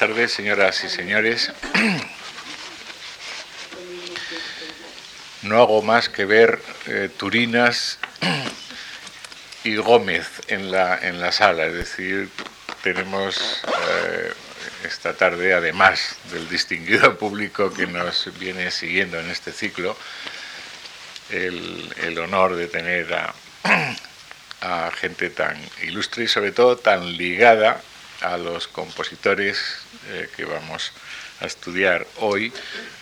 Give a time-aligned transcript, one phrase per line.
[0.00, 1.52] tardes, señoras y señores.
[5.42, 7.98] No hago más que ver eh, Turinas
[9.62, 12.30] y Gómez en la, en la sala, es decir,
[12.82, 13.60] tenemos
[13.90, 14.32] eh,
[14.84, 19.94] esta tarde, además del distinguido público que nos viene siguiendo en este ciclo,
[21.28, 23.34] el, el honor de tener a,
[24.62, 27.82] a gente tan ilustre y sobre todo tan ligada
[28.22, 29.58] a los compositores
[30.08, 30.92] eh, que vamos
[31.40, 32.52] a estudiar hoy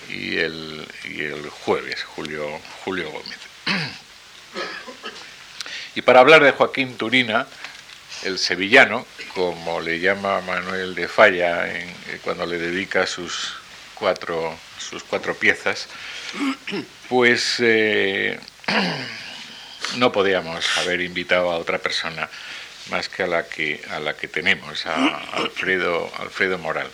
[0.08, 2.46] y el, y el jueves, Julio,
[2.84, 3.38] Julio Gómez.
[5.94, 7.48] Y para hablar de Joaquín Turina,
[8.22, 13.54] el sevillano, como le llama Manuel de Falla en, eh, cuando le dedica sus
[13.94, 15.88] cuatro, sus cuatro piezas,
[17.08, 18.38] pues eh,
[19.96, 22.28] no podíamos haber invitado a otra persona
[22.90, 26.88] más que a la que, a la que tenemos, a Alfredo, Alfredo Moral.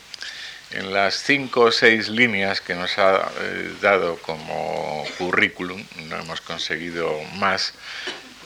[0.71, 6.41] En las cinco o seis líneas que nos ha eh, dado como currículum, no hemos
[6.41, 7.75] conseguido más,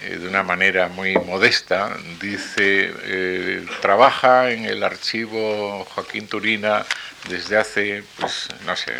[0.02, 6.84] eh, de una manera muy modesta, dice, eh, trabaja en el archivo Joaquín Turina
[7.28, 8.92] desde hace, pues no sé,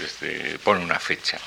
[0.00, 1.38] desde, pone una fecha.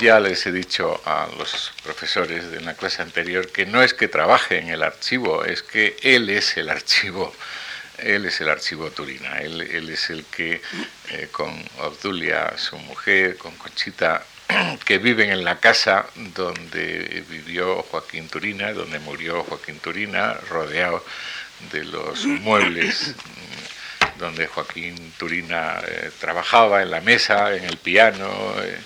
[0.00, 4.08] Ya les he dicho a los profesores de la clase anterior que no es que
[4.08, 7.32] trabaje en el archivo, es que él es el archivo.
[7.98, 10.60] Él es el archivo Turina, él, es el que
[11.10, 14.24] eh, con Obdulia, su mujer, con Conchita,
[14.84, 21.04] que viven en la casa donde vivió Joaquín Turina, donde murió Joaquín Turina, rodeado
[21.70, 28.26] de los muebles mm, donde Joaquín Turina eh, trabajaba, en la mesa, en el piano.
[28.62, 28.78] Eh,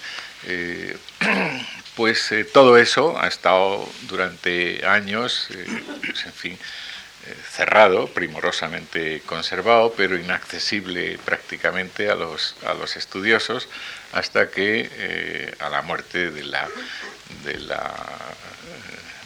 [0.47, 0.97] eh,
[1.97, 6.58] pues eh, todo eso ha estado durante años, eh, pues, en fin,
[7.50, 13.69] cerrado, primorosamente conservado, pero inaccesible prácticamente a los, a los estudiosos
[14.12, 16.69] hasta que a la muerte de la,
[17.42, 17.92] de la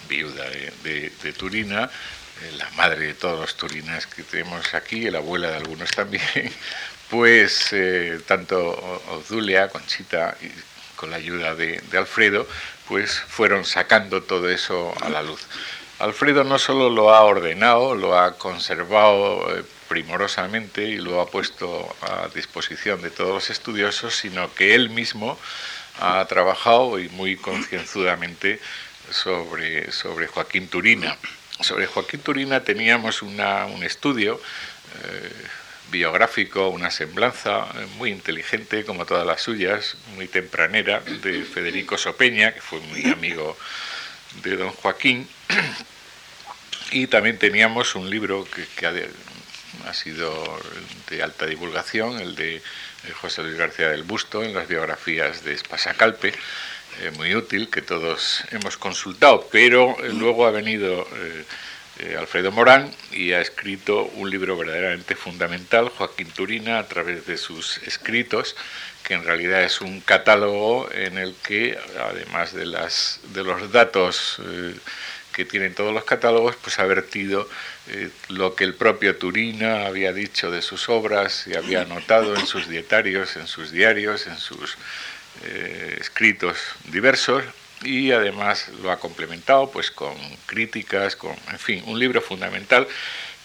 [0.08, 0.48] viuda
[0.82, 1.90] de, Turina,
[2.56, 6.22] la madre de todos los turinas que tenemos aquí, la abuela de algunos también,
[7.10, 7.74] pues
[8.26, 8.58] tanto
[9.10, 10.38] Obdulia, Conchita
[11.00, 12.46] con la ayuda de, Alfredo,
[12.86, 15.40] pues fueron sacando todo eso a la luz.
[15.98, 21.88] Alfredo no solo lo ha ordenado, lo ha conservado eh, primorosamente y lo ha puesto
[22.02, 25.38] a disposición de todos los estudiosos, sino que él mismo
[26.00, 28.60] ha trabajado y muy concienzudamente
[29.10, 31.16] sobre, sobre Joaquín Turina.
[31.60, 33.40] Sobre Joaquín Turina teníamos un
[33.82, 34.38] estudio
[35.04, 35.32] eh,
[35.90, 42.52] biográfico, una semblanza eh, muy inteligente, como todas las suyas, muy tempranera, de Federico Sopeña,
[42.54, 43.56] que fue muy amigo
[44.42, 45.28] de don Joaquín.
[46.92, 48.44] Y también teníamos un libro
[48.76, 50.60] que, ha, sido
[51.08, 52.62] de alta divulgación, el de eh,
[53.20, 56.34] José Luis García del Busto, en las biografías de Espasacalpe,
[57.00, 61.06] eh, muy útil, que todos hemos consultado, pero luego ha venido...
[61.14, 61.44] Eh,
[62.18, 67.78] Alfredo Morán y ha escrito un libro verdaderamente fundamental, Joaquín Turina, a través de sus
[67.78, 68.56] escritos,
[69.04, 74.74] que en realidad es un catálogo en el que, además de los datos eh,
[75.32, 77.48] que tienen todos los catálogos, pues ha vertido
[77.88, 82.46] eh, lo que el propio Turina había dicho de sus obras y había anotado en
[82.46, 84.76] sus dietarios, en sus diarios, en sus
[85.98, 87.44] escritos diversos,
[87.82, 90.14] y además lo ha complementado pues con
[90.46, 92.86] críticas, con, en fin, un libro fundamental,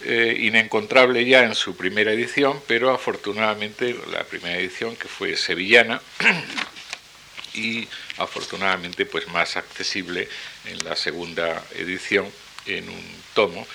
[0.04, 6.02] eh, inencontrable ya en su primera edición, pero afortunadamente la primera edición que fue sevillana
[7.54, 7.88] y
[8.18, 10.28] afortunadamente pues más accesible
[10.66, 12.26] en la segunda edición
[12.66, 13.04] en un
[13.34, 13.66] tomo,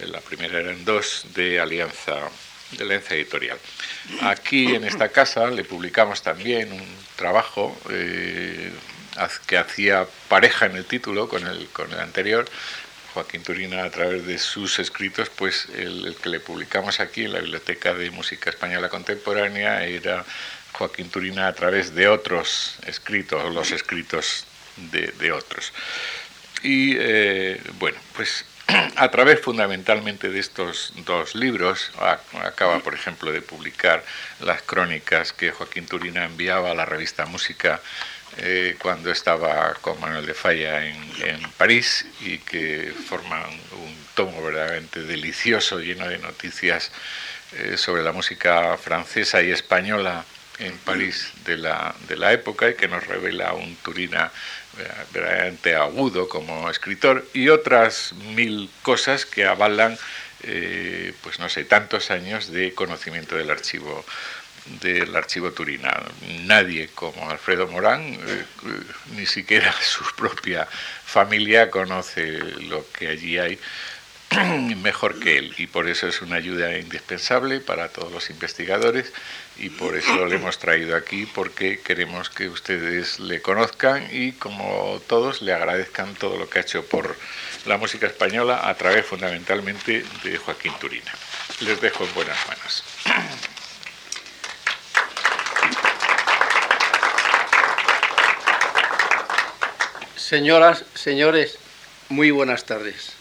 [0.00, 2.30] en la primera eran dos de Alianza
[2.72, 3.58] de Alianza Editorial.
[4.22, 8.70] Aquí en esta casa le publicamos también un trabajo eh,
[9.46, 12.46] que hacía pareja en el título con el, con el anterior,
[13.14, 17.40] Joaquín Turina a través de sus escritos, pues el, que le publicamos aquí en la
[17.40, 20.24] Biblioteca de Música Española Contemporánea era
[20.72, 24.46] Joaquín Turina a través de otros escritos, los escritos
[24.76, 25.72] de, otros.
[26.62, 28.44] Y eh, bueno, pues
[28.96, 31.90] a través fundamentalmente de estos dos libros,
[32.44, 34.04] acaba por ejemplo de publicar
[34.40, 37.80] las crónicas que Joaquín Turina enviaba a la revista Música
[38.38, 41.00] eh, cuando estaba con Manuel de Falla en,
[41.56, 46.90] París y que forman un tomo verdaderamente delicioso, lleno de noticias
[47.52, 50.24] eh, sobre la música francesa y española
[50.58, 54.30] en París de la, época y que nos revela un Turina
[54.78, 59.98] eh, verdaderamente agudo como escritor y otras mil cosas que avalan
[60.42, 64.04] eh, pues no sé, tantos años de conocimiento del archivo
[64.80, 66.02] del archivo Turina.
[66.44, 68.44] Nadie como Alfredo Morán, eh,
[69.16, 70.66] ni siquiera su propia
[71.04, 73.58] familia conoce lo que allí hay
[74.82, 79.12] mejor que él y por eso es una ayuda indispensable para todos los investigadores
[79.56, 85.02] y por eso le hemos traído aquí porque queremos que ustedes le conozcan y como
[85.08, 87.16] todos le agradezcan todo lo que ha hecho por
[87.66, 91.12] la música española a través fundamentalmente de Joaquín Turina.
[91.60, 92.84] Les dejo en buenas manos.
[100.30, 101.58] Señoras, señores,
[102.08, 103.14] muy buenas tardes.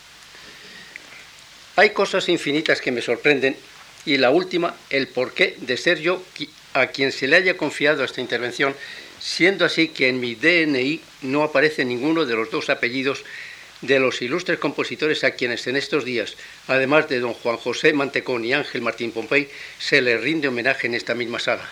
[1.75, 3.57] Hay cosas infinitas que me sorprenden
[4.05, 6.23] y la última, el porqué de ser yo
[6.75, 8.75] a quien se le haya confiado esta intervención,
[9.19, 13.23] siendo así que en mi DNI no aparece ninguno de los dos apellidos
[13.81, 16.35] de los ilustres compositores a quienes en estos días,
[16.67, 20.93] además de don Juan José Mantecón y Ángel Martín Pompey, se les rinde homenaje en
[20.93, 21.67] esta misma sala,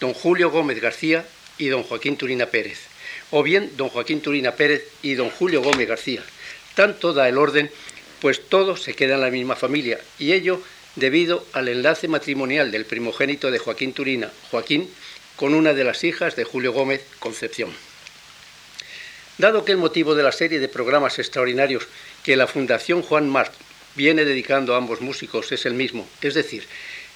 [0.00, 1.26] don Julio Gómez García
[1.58, 2.90] y don Joaquín Turina Pérez
[3.32, 6.22] o bien don Joaquín Turina Pérez y don Julio Gómez García.
[6.76, 7.70] Tanto da el orden,
[8.20, 10.62] pues todo se queda en la misma familia, y ello
[10.94, 14.88] debido al enlace matrimonial del primogénito de Joaquín Turina, Joaquín,
[15.36, 17.72] con una de las hijas de Julio Gómez, Concepción.
[19.38, 21.88] Dado que el motivo de la serie de programas extraordinarios
[22.22, 23.52] que la Fundación Juan Marc
[23.96, 26.66] viene dedicando a ambos músicos es el mismo, es decir,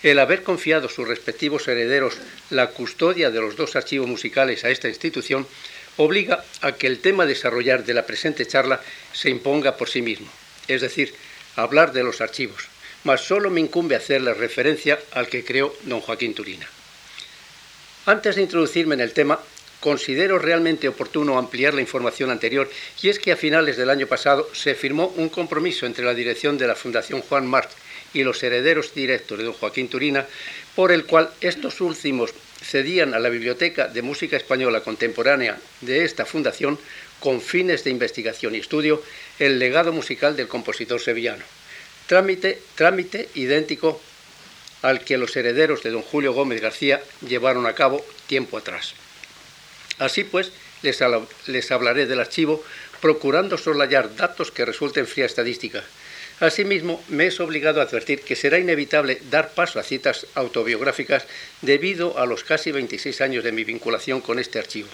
[0.03, 2.19] el haber confiado sus respectivos herederos
[2.51, 5.47] la custodia de los dos archivos musicales a esta institución,
[5.97, 8.81] obliga a que el tema a desarrollar de la presente charla
[9.13, 10.29] se imponga por sí mismo,
[10.69, 11.15] es decir,
[11.57, 12.69] hablar de los archivos,
[13.05, 16.67] mas solo me incumbe hacerle referencia al que creó don Joaquín Turina.
[18.05, 19.41] Antes de introducirme en el tema,
[19.81, 22.71] considero realmente oportuno ampliar la información anterior
[23.03, 26.59] y es que a finales del año pasado se firmó un compromiso entre la dirección
[26.59, 27.71] de la Fundación Juan March
[28.15, 30.27] y los herederos directos de don Joaquín Turina,
[30.75, 32.33] por el cual estos últimos
[32.63, 36.79] cedían a la Biblioteca de Música Española Contemporánea de esta fundación,
[37.21, 39.03] con fines de investigación y estudio,
[39.39, 41.45] el legado musical del compositor sevillano.
[42.07, 44.01] Trámite, trámite idéntico
[44.83, 48.95] al que los herederos de don Julio Gómez García llevaron a cabo tiempo atrás.
[49.99, 50.53] Así pues,
[50.83, 51.01] les,
[51.47, 52.63] les hablaré del archivo
[53.01, 55.83] procurando soslayar datos que resulten fría estadística,
[56.39, 61.25] Asimismo, me es obligado a advertir que será inevitable dar paso a citas autobiográficas
[61.63, 64.91] debido a los casi 26 años de mi vinculación con este archivo,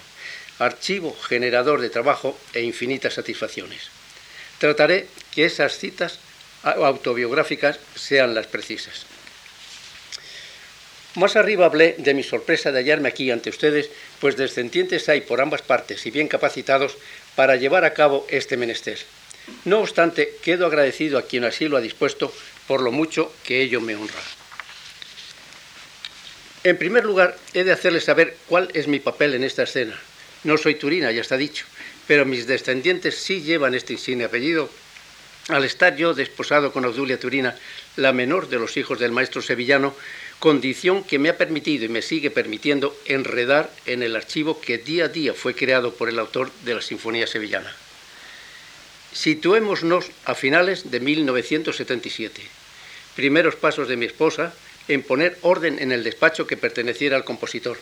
[0.61, 3.91] archivo generador de trabajo e infinitas satisfacciones.
[4.59, 6.21] Trataré que esas citas
[6.63, 9.07] autobiográficas sean las precisas.
[11.17, 13.91] Más arriba hablé de mi sorpresa de hallarme aquí ante ustedes,
[14.21, 16.97] pues descendientes hay por ambas partes y bien capacitados
[17.35, 18.99] para llevar a cabo este menester.
[19.65, 22.33] No obstante, quedo agradecido a quien así lo ha dispuesto
[22.67, 24.21] por lo mucho que ello me honra.
[26.65, 29.99] En primer lugar, he de hacerles saber cuál es mi papel en esta escena.
[30.45, 31.67] No soy Turina, ya está dicho,
[32.07, 34.71] pero mis descendientes sí llevan este insigne apellido.
[35.49, 37.57] Al estar yo desposado con Obdulia Turina,
[37.97, 39.95] la menor de los hijos del maestro sevillano,
[40.39, 45.07] condición que me ha permitido y me sigue permitiendo enredar en el archivo que día
[45.07, 47.75] a día fue creado por el autor de la Sinfonía Sevillana.
[49.13, 52.43] Situémonos a finales de 1977.
[53.15, 54.55] Primeros pasos de mi esposa
[54.89, 57.79] en poner orden en el despacho que perteneciera al compositor.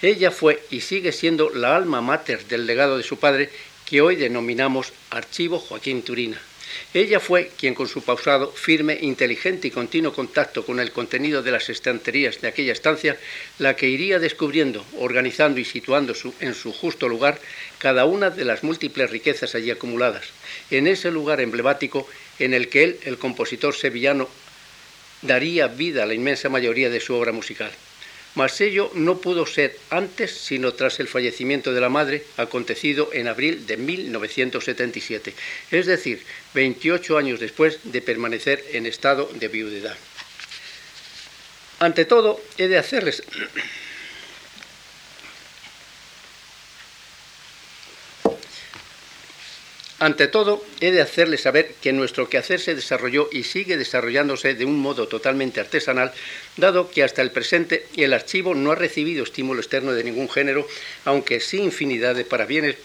[0.00, 3.50] Ella fue y sigue siendo la alma mater del legado de su padre,
[3.86, 6.40] que hoy denominamos Archivo Joaquín Turina.
[6.94, 11.50] Ella fue quien con su pausado, firme, inteligente y continuo contacto con el contenido de
[11.50, 13.18] las estanterías de aquella estancia,
[13.58, 17.38] la que iría descubriendo, organizando y situando en su justo lugar
[17.82, 20.26] cada una de las múltiples riquezas allí acumuladas,
[20.70, 22.08] en ese lugar emblemático
[22.38, 24.28] en el que él, el compositor sevillano,
[25.20, 27.72] daría vida a la inmensa mayoría de su obra musical.
[28.36, 33.26] Mas ello no pudo ser antes sino tras el fallecimiento de la madre, acontecido en
[33.26, 35.34] abril de 1977,
[35.72, 36.22] es decir,
[36.54, 39.96] 28 años después de permanecer en estado de viudedad.
[41.80, 43.24] Ante todo, he de hacerles
[50.02, 54.64] Ante todo, he de hacerles saber que nuestro quehacer se desarrolló y sigue desarrollándose de
[54.64, 56.12] un modo totalmente artesanal,
[56.56, 60.66] dado que hasta el presente el archivo no ha recibido estímulo externo de ningún género,
[61.04, 62.78] aunque sí infinidad de parabienes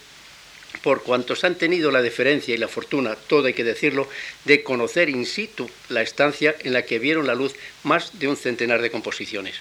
[0.84, 4.08] por cuantos han tenido la deferencia y la fortuna, todo hay que decirlo,
[4.46, 8.38] de conocer in situ la estancia en la que vieron la luz más de un
[8.38, 9.56] centenar de composiciones.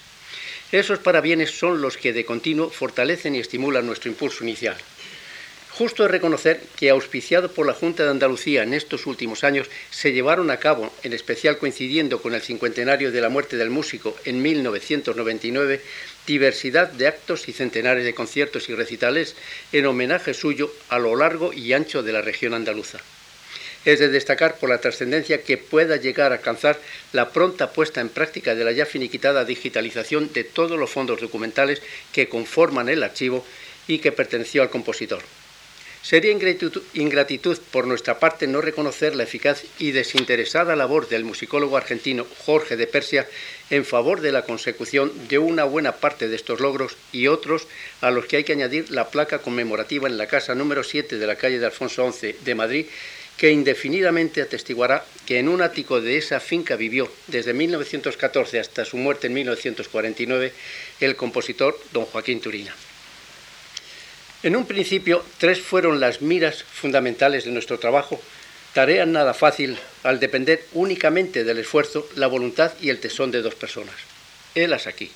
[0.71, 4.77] Esos parabienes son los que de continuo fortalecen y estimulan nuestro impulso inicial.
[5.77, 10.11] Justo es reconocer que, auspiciado por la Junta de Andalucía en estos últimos años, se
[10.11, 14.41] llevaron a cabo, en especial coincidiendo con el cincuentenario de la muerte del músico en
[14.41, 15.79] 1999,
[16.25, 19.35] diversidad de actos y centenares de conciertos y recitales
[19.71, 22.97] en homenaje suyo a lo largo y ancho de la región andaluza.
[23.85, 26.79] Es de destacar por la trascendencia que pueda llegar a alcanzar
[27.13, 31.83] la pronta puesta en práctica de la ya finiquitada digitalización de todos los fondos documentales
[32.11, 33.45] que conforman el archivo
[33.87, 35.21] y que perteneció al compositor.
[36.01, 42.25] Sería ingratitud, por nuestra parte no reconocer la eficaz y desinteresada labor del musicólogo argentino
[42.45, 43.27] Jorge de Persia
[43.69, 47.67] en favor de la consecución de una buena parte de estos logros y otros
[47.99, 51.27] a los que hay que añadir la placa conmemorativa en la casa número 7 de
[51.27, 52.85] la calle de Alfonso XI de Madrid,
[53.35, 58.97] que indefinidamente atestiguará que en un ático de esa finca vivió desde 1914 hasta su
[58.97, 60.53] muerte en 1949
[61.01, 62.73] el compositor don Joaquín Turina.
[64.47, 68.21] En un principio, tres fueron las miras fundamentales de nuestro trabajo,
[68.73, 73.55] tarea nada fácil al depender únicamente del esfuerzo, la voluntad y el tesón de dos
[73.55, 73.95] personas.
[74.55, 75.11] Helas aquí.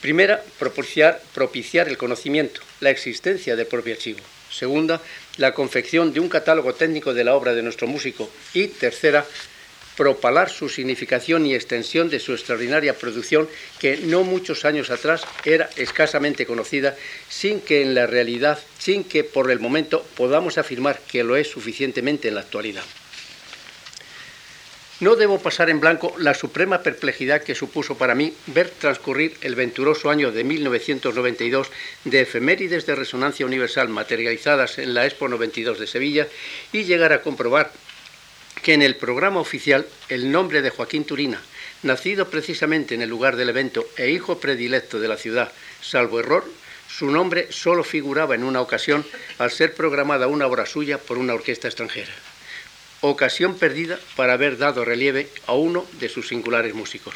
[0.00, 4.20] Primera, propiciar, propiciar el conocimiento, la existencia del propio archivo.
[4.48, 5.00] Segunda,
[5.38, 8.30] la confección de un catálogo técnico de la obra de nuestro músico.
[8.54, 9.26] Y tercera,
[9.96, 15.68] propalar su significación y extensión de su extraordinaria producción que no muchos años atrás era
[15.76, 16.96] escasamente conocida,
[17.28, 21.48] sin que en la realidad, sin que por el momento podamos afirmar que lo es
[21.48, 22.84] suficientemente en la actualidad.
[25.02, 29.56] No debo pasar en blanco la suprema perplejidad que supuso para mí ver transcurrir el
[29.56, 31.72] venturoso año de 1992
[32.04, 36.28] de efemérides de resonancia universal materializadas en la Expo 92 de Sevilla
[36.70, 37.72] y llegar a comprobar
[38.62, 41.40] que en el programa oficial el nombre de Joaquín Turina,
[41.82, 46.44] nacido precisamente en el lugar del evento e hijo predilecto de la ciudad, salvo error,
[46.88, 49.04] su nombre solo figuraba en una ocasión
[49.38, 52.12] al ser programada una obra suya por una orquesta extranjera.
[53.00, 57.14] Ocasión perdida para haber dado relieve a uno de sus singulares músicos.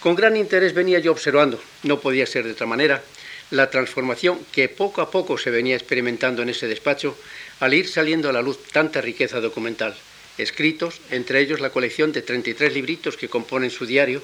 [0.00, 3.02] Con gran interés venía yo observando, no podía ser de otra manera,
[3.50, 7.16] la transformación que poco a poco se venía experimentando en ese despacho
[7.60, 9.96] al ir saliendo a la luz tanta riqueza documental.
[10.36, 14.22] Escritos, entre ellos la colección de 33 libritos que componen su diario.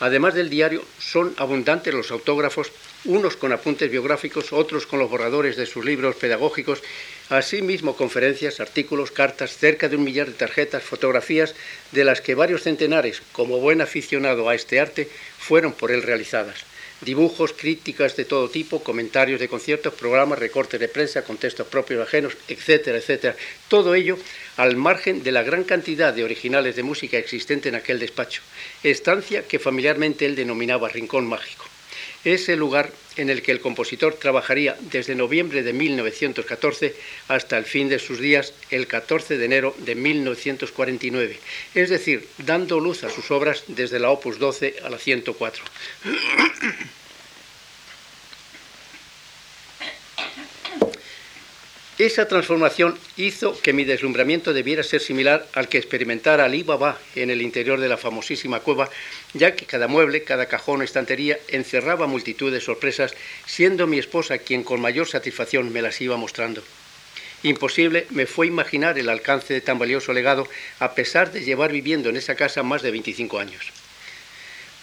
[0.00, 2.72] Además del diario, son abundantes los autógrafos,
[3.04, 6.82] unos con apuntes biográficos, otros con los borradores de sus libros pedagógicos,
[7.28, 11.54] asimismo conferencias, artículos, cartas, cerca de un millar de tarjetas, fotografías,
[11.92, 15.08] de las que varios centenares, como buen aficionado a este arte,
[15.38, 16.64] fueron por él realizadas
[17.04, 22.36] dibujos, críticas de todo tipo, comentarios de conciertos, programas, recortes de prensa, contextos propios ajenos,
[22.48, 23.36] etcétera, etcétera.
[23.68, 24.18] Todo ello
[24.56, 28.42] al margen de la gran cantidad de originales de música existente en aquel despacho,
[28.82, 31.66] estancia que familiarmente él denominaba Rincón Mágico.
[32.24, 36.94] Es el lugar en el que el compositor trabajaría desde noviembre de 1914
[37.28, 41.38] hasta el fin de sus días, el 14 de enero de 1949,
[41.74, 45.64] es decir, dando luz a sus obras desde la Opus 12 a la 104.
[51.98, 57.30] Esa transformación hizo que mi deslumbramiento debiera ser similar al que experimentara Ali Baba en
[57.30, 58.90] el interior de la famosísima cueva,
[59.32, 63.14] ya que cada mueble, cada cajón o estantería encerraba multitud de sorpresas,
[63.46, 66.64] siendo mi esposa quien con mayor satisfacción me las iba mostrando.
[67.44, 70.48] Imposible me fue imaginar el alcance de tan valioso legado,
[70.80, 73.83] a pesar de llevar viviendo en esa casa más de 25 años.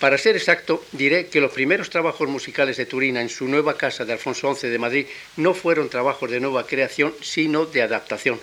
[0.02, 4.04] Para ser exacto, diré que los primeros trabajos musicales de Turina en su nueva casa
[4.04, 5.06] de Alfonso XI de Madrid
[5.38, 8.40] no fueron trabajos de nueva creación, sino de adaptación.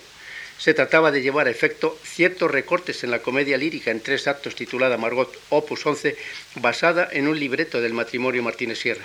[0.57, 4.55] Se trataba de llevar a efecto ciertos recortes en la comedia lírica en tres actos
[4.55, 6.15] titulada Margot Opus 11,
[6.55, 9.03] basada en un libreto del matrimonio Martínez Sierra.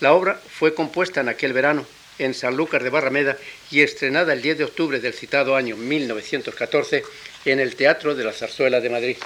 [0.00, 1.84] La obra fue compuesta en aquel verano
[2.18, 3.36] en Sanlúcar de Barrameda
[3.70, 7.04] y estrenada el 10 de octubre del citado año 1914
[7.44, 9.16] en el Teatro de la Zarzuela de Madrid.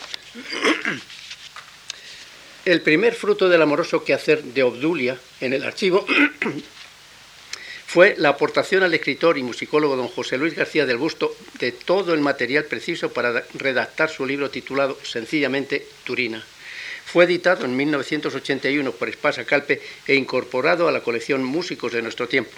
[2.67, 6.05] El primer fruto del amoroso quehacer de Obdulia en el archivo
[7.87, 12.13] fue la aportación al escritor y musicólogo don José Luis García del Busto de todo
[12.13, 16.45] el material preciso para redactar su libro titulado sencillamente Turina.
[17.05, 22.27] Fue editado en 1981 por Espasa Calpe e incorporado a la colección Músicos de nuestro
[22.27, 22.51] tiempo.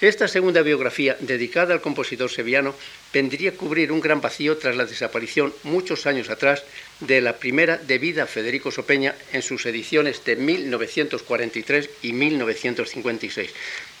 [0.00, 2.74] Esta segunda biografía, dedicada al compositor sevillano,
[3.12, 6.64] vendría a cubrir un gran vacío tras la desaparición, muchos años atrás,
[7.00, 13.50] de la primera de vida Federico Sopeña en sus ediciones de 1943 y 1956.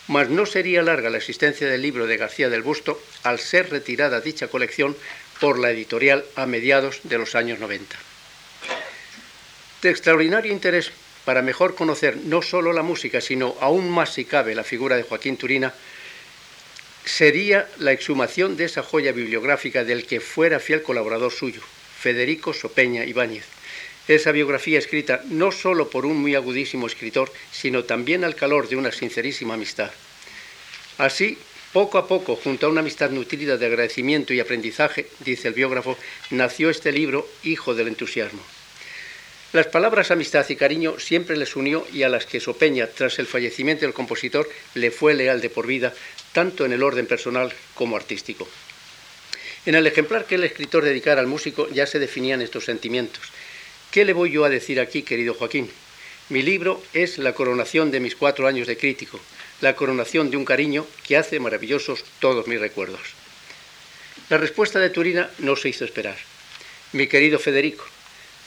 [0.06, 4.20] Mas no sería larga la existencia del libro de García del Busto al ser retirada
[4.20, 4.96] dicha colección
[5.40, 7.96] por la editorial a mediados de los años 90.
[9.82, 10.92] De extraordinario interés
[11.24, 15.02] para mejor conocer no solo la música, sino aún más si cabe la figura de
[15.02, 15.72] Joaquín Turina,
[17.04, 21.62] sería la exhumación de esa joya bibliográfica del que fuera fiel colaborador suyo,
[22.04, 23.46] Federico Sopeña Ibáñez.
[24.08, 28.76] Esa biografía escrita no solo por un muy agudísimo escritor, sino también al calor de
[28.76, 29.90] una sincerísima amistad.
[30.98, 31.38] Así,
[31.72, 35.96] poco a poco, junto a una amistad nutrida de agradecimiento y aprendizaje, dice el biógrafo,
[36.28, 38.42] nació este libro, Hijo del Entusiasmo.
[39.54, 43.26] Las palabras amistad y cariño siempre les unió y a las que Sopeña, tras el
[43.26, 45.94] fallecimiento del compositor, le fue leal de por vida,
[46.34, 48.46] tanto en el orden personal como artístico.
[49.66, 53.22] En el ejemplar que el escritor dedicara al músico ya se definían estos sentimientos.
[53.90, 55.70] ¿Qué le voy yo a decir aquí, querido Joaquín?
[56.28, 59.20] Mi libro es la coronación de mis cuatro años de crítico,
[59.60, 63.00] la coronación de un cariño que hace maravillosos todos mis recuerdos.
[64.30, 66.16] La respuesta de Turina no se hizo esperar.
[66.92, 67.84] Mi querido Federico,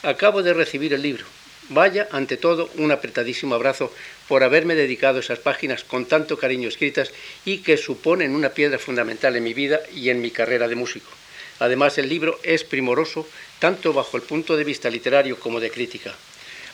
[0.03, 1.25] Acabo de recibir el libro.
[1.69, 3.91] Vaya, ante todo, un apretadísimo abrazo
[4.27, 7.11] por haberme dedicado esas páginas con tanto cariño escritas
[7.43, 11.11] y que suponen una piedra fundamental en mi vida y en mi carrera de músico.
[11.59, 13.27] Además, el libro es primoroso
[13.59, 16.15] tanto bajo el punto de vista literario como de crítica.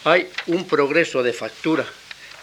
[0.04, 1.86] Hay un progreso de factura,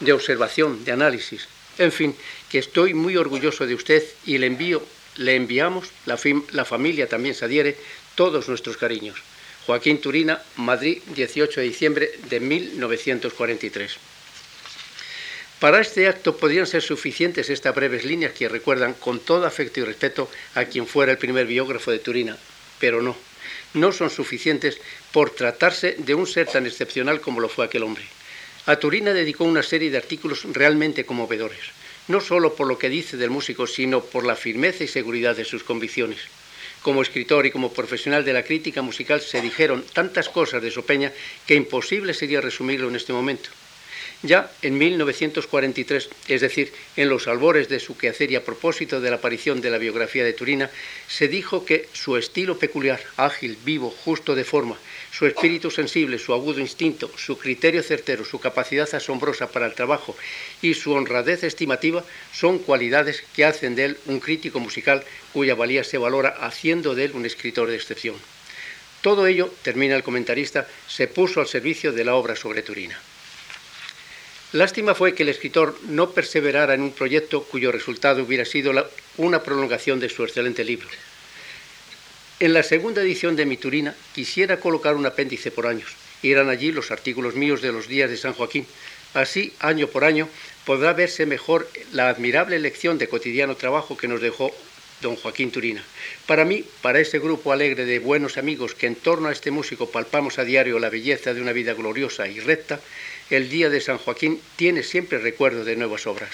[0.00, 1.46] de observación, de análisis.
[1.78, 2.16] En fin,
[2.48, 4.82] que estoy muy orgulloso de usted y le envío,
[5.16, 6.18] le enviamos, la,
[6.52, 7.76] la familia también se adhiere,
[8.16, 9.22] todos nuestros cariños.
[9.70, 13.98] Joaquín Turina, Madrid, 18 de diciembre de 1943.
[15.60, 19.84] Para este acto podrían ser suficientes estas breves líneas que recuerdan con todo afecto y
[19.84, 22.36] respeto a quien fuera el primer biógrafo de Turina,
[22.80, 23.16] pero no,
[23.74, 24.80] no son suficientes
[25.12, 28.02] por tratarse de un ser tan excepcional como lo fue aquel hombre.
[28.66, 31.60] A Turina dedicó una serie de artículos realmente conmovedores,
[32.08, 35.44] no solo por lo que dice del músico, sino por la firmeza y seguridad de
[35.44, 36.18] sus convicciones.
[36.82, 41.12] Como escritor y como profesional de la crítica musical se dijeron tantas cosas de Sopeña
[41.46, 43.50] que imposible sería resumirlo en este momento.
[44.22, 49.08] Ya en 1943, es decir, en los albores de su quehacer y a propósito de
[49.08, 50.70] la aparición de la biografía de Turina,
[51.08, 54.76] se dijo que su estilo peculiar, ágil, vivo, justo de forma,
[55.10, 60.14] su espíritu sensible, su agudo instinto, su criterio certero, su capacidad asombrosa para el trabajo
[60.60, 65.02] y su honradez estimativa son cualidades que hacen de él un crítico musical
[65.32, 68.16] cuya valía se valora haciendo de él un escritor de excepción.
[69.00, 73.00] Todo ello, termina el comentarista, se puso al servicio de la obra sobre Turina.
[74.52, 78.72] Lástima fue que el escritor no perseverara en un proyecto cuyo resultado hubiera sido
[79.16, 80.88] una prolongación de su excelente libro.
[82.40, 85.94] En la segunda edición de Miturina quisiera colocar un apéndice por años.
[86.22, 88.66] Irán allí los artículos míos de los días de San Joaquín.
[89.14, 90.28] Así, año por año,
[90.64, 94.52] podrá verse mejor la admirable lección de cotidiano trabajo que nos dejó
[95.00, 95.82] don Joaquín Turina.
[96.26, 99.90] Para mí, para ese grupo alegre de buenos amigos que en torno a este músico
[99.90, 102.80] palpamos a diario la belleza de una vida gloriosa y recta,
[103.30, 106.30] el día de San Joaquín tiene siempre recuerdo de nuevas obras.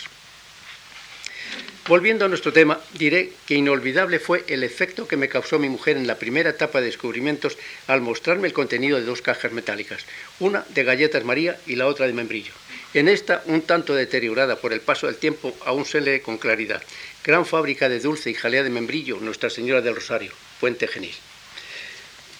[1.88, 5.96] Volviendo a nuestro tema, diré que inolvidable fue el efecto que me causó mi mujer
[5.96, 7.56] en la primera etapa de descubrimientos
[7.86, 10.04] al mostrarme el contenido de dos cajas metálicas,
[10.40, 12.52] una de galletas María y la otra de membrillo.
[12.92, 16.82] En esta, un tanto deteriorada por el paso del tiempo, aún se lee con claridad.
[17.22, 21.14] Gran fábrica de dulce y jalea de membrillo, Nuestra Señora del Rosario, Puente Genil.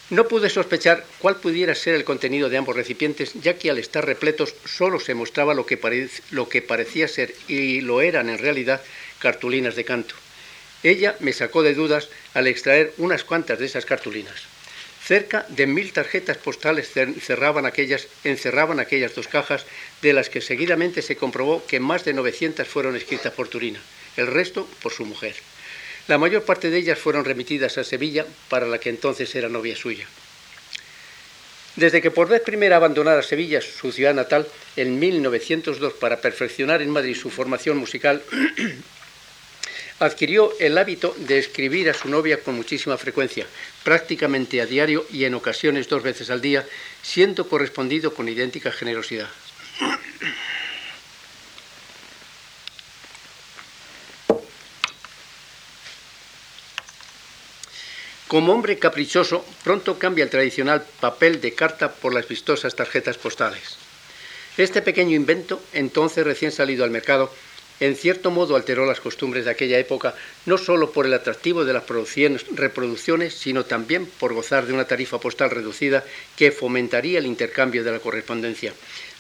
[0.08, 4.06] No pude sospechar cuál pudiera ser el contenido de ambos recipientes, ya que al estar
[4.06, 5.76] repletos solo se mostraba lo que,
[6.62, 8.80] parecía ser, y lo eran en realidad,
[9.18, 10.14] cartulinas de canto.
[10.84, 14.44] Ella me sacó de dudas al extraer unas cuantas de esas cartulinas.
[15.02, 19.66] Cerca de mil tarjetas postales encerraban aquellas dos cajas,
[20.02, 23.80] de las que seguidamente se comprobó que más de 900 fueron escritas por Turina,
[24.16, 25.34] el resto por su mujer.
[26.08, 29.74] La mayor parte de ellas fueron remitidas a Sevilla, para la que entonces era novia
[29.74, 30.06] suya.
[31.74, 36.90] Desde que por vez primera abandonara Sevilla, su ciudad natal, en 1902 para perfeccionar en
[36.90, 38.22] Madrid su formación musical,
[39.98, 43.46] adquirió el hábito de escribir a su novia con muchísima frecuencia,
[43.82, 46.64] prácticamente a diario y en ocasiones dos veces al día,
[47.02, 49.28] siendo correspondido con idéntica generosidad.
[58.28, 63.76] Como hombre caprichoso, pronto cambia el tradicional papel de carta por las vistosas tarjetas postales.
[64.56, 67.30] Este pequeño invento, entonces recién salido al mercado,
[67.78, 70.14] en cierto modo alteró las costumbres de aquella época,
[70.46, 75.20] no solo por el atractivo de las reproducciones, sino también por gozar de una tarifa
[75.20, 76.02] postal reducida
[76.36, 78.72] que fomentaría el intercambio de la correspondencia.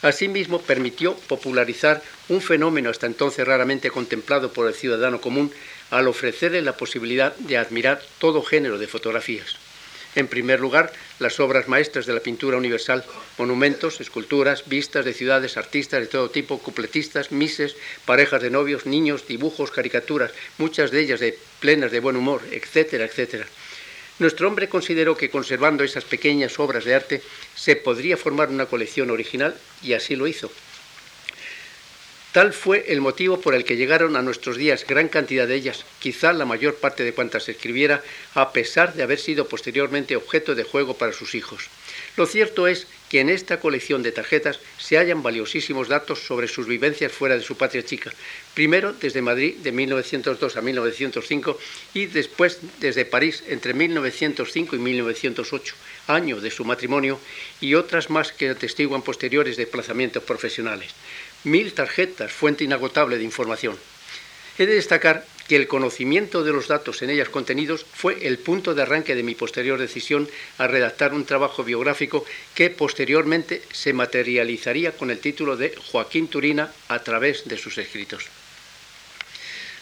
[0.02, 5.52] Asimismo, permitió popularizar un fenómeno hasta entonces raramente contemplado por el ciudadano común,
[5.90, 9.56] al ofrecerle la posibilidad de admirar todo género de fotografías.
[10.16, 13.04] En primer lugar, las obras maestras de la pintura universal,
[13.36, 19.28] monumentos, esculturas, vistas de ciudades, artistas de todo tipo, cupletistas, mises, parejas de novios, niños,
[19.28, 23.46] dibujos, caricaturas, muchas de ellas de plenas de buen humor, etcétera, etcétera.
[24.18, 27.22] Nuestro hombre consideró que conservando esas pequeñas obras de arte
[27.54, 30.50] se podría formar una colección original y así lo hizo.
[32.36, 35.86] Tal fue el motivo por el que llegaron a nuestros días gran cantidad de ellas,
[36.00, 38.02] quizá la mayor parte de cuantas escribiera,
[38.34, 41.70] a pesar de haber sido posteriormente objeto de juego para sus hijos.
[42.18, 46.66] Lo cierto es que en esta colección de tarjetas se hallan valiosísimos datos sobre sus
[46.66, 48.12] vivencias fuera de su patria chica,
[48.52, 51.58] primero desde Madrid de 1902 a 1905
[51.94, 55.74] y después desde París entre 1905 y 1908,
[56.08, 57.18] año de su matrimonio,
[57.62, 60.92] y otras más que atestiguan posteriores desplazamientos profesionales
[61.44, 63.76] mil tarjetas, fuente inagotable de información.
[64.58, 68.74] He de destacar que el conocimiento de los datos en ellas contenidos fue el punto
[68.74, 74.92] de arranque de mi posterior decisión a redactar un trabajo biográfico que posteriormente se materializaría
[74.92, 78.26] con el título de Joaquín Turina a través de sus escritos.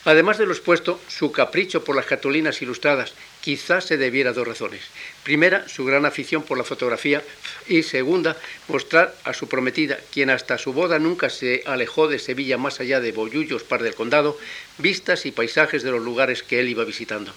[0.04, 3.14] Además de lo expuesto, su capricho por las cartulinas ilustradas
[3.44, 4.80] quizás se debiera a dos razones.
[5.22, 7.22] Primera, su gran afición por la fotografía
[7.68, 12.56] y segunda, mostrar a su prometida, quien hasta su boda nunca se alejó de Sevilla
[12.56, 14.38] más allá de Bollullos, par del condado,
[14.78, 17.34] vistas y paisajes de los lugares que él iba visitando.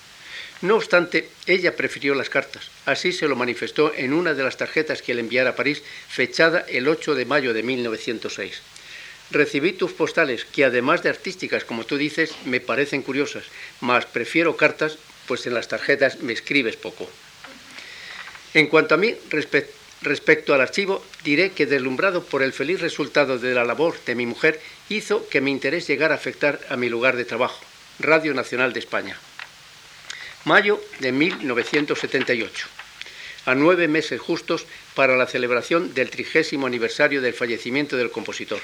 [0.62, 2.72] No obstante, ella prefirió las cartas.
[2.86, 6.66] Así se lo manifestó en una de las tarjetas que le enviara a París, fechada
[6.70, 8.62] el 8 de mayo de 1906.
[9.30, 13.44] Recibí tus postales, que además de artísticas, como tú dices, me parecen curiosas,
[13.82, 17.10] mas prefiero cartas, pues en las tarjetas me escribes poco.
[18.54, 19.16] En cuanto a mí,
[20.02, 24.26] respecto al archivo, diré que deslumbrado por el feliz resultado de la labor de mi
[24.26, 24.60] mujer,
[24.90, 27.64] hizo que mi interés llegara a afectar a mi lugar de trabajo,
[28.00, 29.18] Radio Nacional de España.
[30.46, 32.68] Mayo de 1978
[33.48, 38.60] a nueve meses justos para la celebración del trigésimo aniversario del fallecimiento del compositor.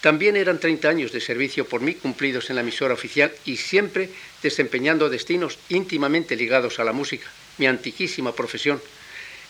[0.00, 4.08] También eran 30 años de servicio por mí cumplidos en la emisora oficial y siempre
[4.42, 7.26] desempeñando destinos íntimamente ligados a la música,
[7.58, 8.80] mi antiquísima profesión.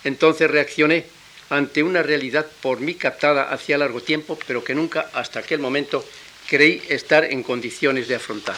[0.03, 1.05] Entonces reaccioné
[1.49, 6.05] ante una realidad por mí captada hacía largo tiempo, pero que nunca hasta aquel momento
[6.49, 8.57] creí estar en condiciones de afrontar.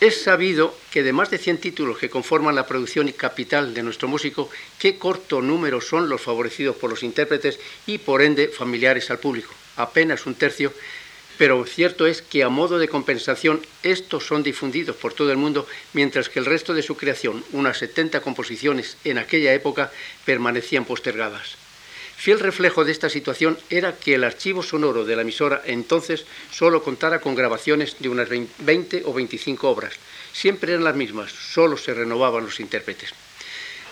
[0.00, 3.82] Es sabido que de más de 100 títulos que conforman la producción y capital de
[3.82, 9.10] nuestro músico, qué corto número son los favorecidos por los intérpretes y por ende familiares
[9.10, 10.72] al público, apenas un tercio,
[11.36, 15.66] pero cierto es que a modo de compensación estos son difundidos por todo el mundo,
[15.94, 19.90] mientras que el resto de su creación, unas 70 composiciones en aquella época,
[20.24, 21.67] permanecían postergadas.
[22.18, 26.82] Fiel reflejo de esta situación era que el archivo sonoro de la emisora entonces solo
[26.82, 29.94] contara con grabaciones de unas 20 o 25 obras.
[30.32, 33.14] Siempre eran las mismas, solo se renovaban los intérpretes.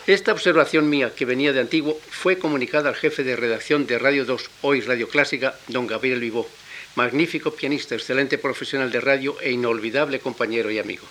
[0.08, 4.24] Esta observación mía, que venía de antiguo, fue comunicada al jefe de redacción de Radio
[4.24, 6.48] 2, hoy Radio Clásica, don Gabriel Vivó,
[6.96, 11.06] magnífico pianista, excelente profesional de radio e inolvidable compañero y amigo.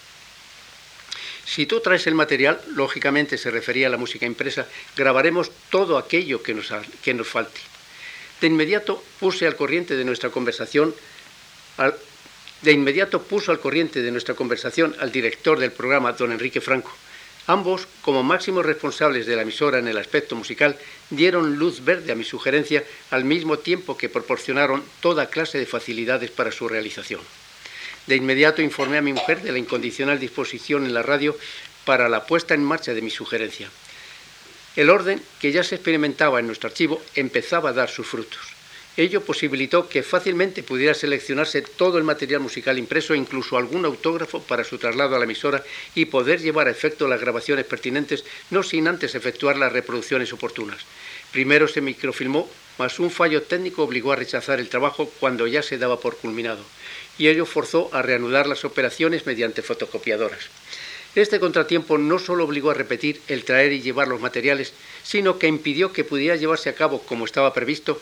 [1.45, 6.41] Si tú traes el material, lógicamente se refería a la música impresa, grabaremos todo aquello
[6.41, 7.61] que nos, que nos falte.
[8.41, 10.93] De inmediato puse al corriente de nuestra conversación
[12.61, 16.91] de inmediato puso al corriente de nuestra conversación al director del programa, don Enrique Franco.
[17.47, 20.75] Ambos, como máximos responsables de la emisora en el aspecto musical,
[21.11, 26.31] dieron luz verde a mi sugerencia al mismo tiempo que proporcionaron toda clase de facilidades
[26.31, 27.21] para su realización.
[28.07, 31.35] De inmediato informé a mi mujer de la incondicional disposición en la radio
[31.85, 33.69] para la puesta en marcha de mi sugerencia.
[34.75, 38.41] El orden que ya se experimentaba en nuestro archivo empezaba a dar sus frutos.
[38.97, 44.63] Ello posibilitó que fácilmente pudiera seleccionarse todo el material musical impreso, incluso algún autógrafo para
[44.63, 45.63] su traslado a la emisora
[45.95, 50.77] y poder llevar a efecto las grabaciones pertinentes, no sin antes efectuar las reproducciones oportunas.
[51.31, 55.77] Primero se microfilmó, mas un fallo técnico obligó a rechazar el trabajo cuando ya se
[55.77, 56.63] daba por culminado
[57.17, 60.49] y ello forzó a reanudar las operaciones mediante fotocopiadoras.
[61.15, 64.73] Este contratiempo no solo obligó a repetir el traer y llevar los materiales,
[65.03, 68.01] sino que impidió que pudiera llevarse a cabo, como estaba previsto,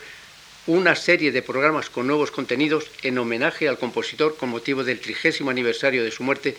[0.65, 5.51] una serie de programas con nuevos contenidos en homenaje al compositor con motivo del trigésimo
[5.51, 6.55] aniversario de su muerte,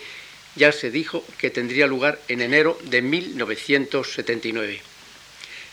[0.55, 4.94] ya se dijo que tendría lugar en enero de 1979.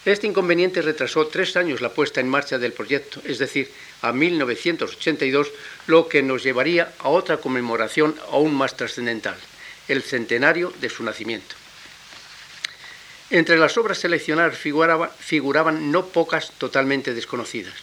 [0.04, 5.52] Este inconveniente retrasó tres años la puesta en marcha del proyecto, es decir, a 1982,
[5.86, 9.36] lo que nos llevaría a otra conmemoración aún más trascendental,
[9.86, 11.54] el centenario de su nacimiento.
[13.30, 17.74] Entre las obras seleccionadas figuraban no pocas totalmente desconocidas.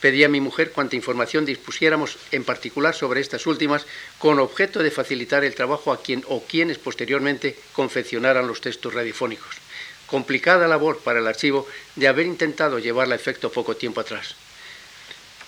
[0.00, 3.86] Pedí a mi mujer cuanta información dispusiéramos, en particular sobre estas últimas,
[4.18, 9.67] con objeto de facilitar el trabajo a quien o quienes posteriormente confeccionaran los textos radiofónicos.
[10.08, 14.34] Complicada labor para el archivo de haber intentado llevarla a efecto poco tiempo atrás.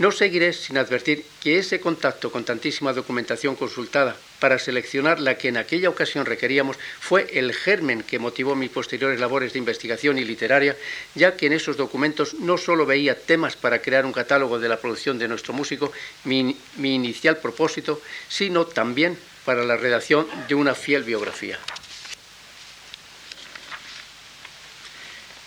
[0.01, 5.49] No seguiré sin advertir que ese contacto con tantísima documentación consultada para seleccionar la que
[5.49, 10.25] en aquella ocasión requeríamos fue el germen que motivó mis posteriores labores de investigación y
[10.25, 10.75] literaria,
[11.15, 14.79] ya que en esos documentos no solo veía temas para crear un catálogo de la
[14.79, 15.93] producción de nuestro músico,
[16.25, 21.59] mi, mi inicial propósito, sino también para la redacción de una fiel biografía.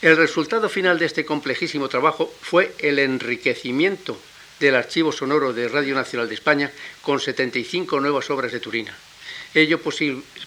[0.04, 4.20] El resultado final de este complejísimo trabajo fue el enriquecimiento
[4.60, 8.94] del Archivo Sonoro de Radio Nacional de España con 75 nuevas obras de Turina.
[9.54, 9.80] Ello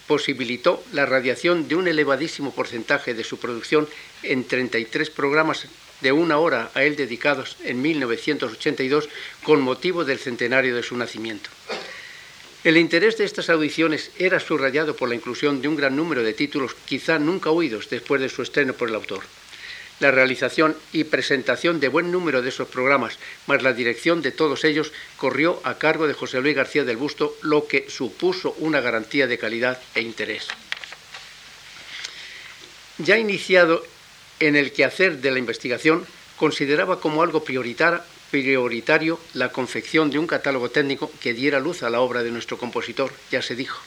[0.05, 3.89] posibilitó la radiación de un elevadísimo porcentaje de su producción
[4.21, 5.65] en 33 programas
[6.01, 9.09] de una hora a él dedicados en 1982
[9.41, 11.49] con motivo del centenario de su nacimiento.
[12.63, 16.33] El interés de estas audiciones era subrayado por la inclusión de un gran número de
[16.33, 19.23] títulos quizá nunca oídos después de su estreno por el autor
[19.99, 24.63] la realización y presentación de buen número de esos programas, más la dirección de todos
[24.63, 29.27] ellos, corrió a cargo de José Luis García del Busto, lo que supuso una garantía
[29.27, 30.47] de calidad e interés.
[32.99, 33.83] Ya iniciado
[34.39, 36.05] en el quehacer de la investigación,
[36.37, 42.01] consideraba como algo prioritario la confección de un catálogo técnico que diera luz a la
[42.01, 43.81] obra de nuestro compositor, ya se dijo.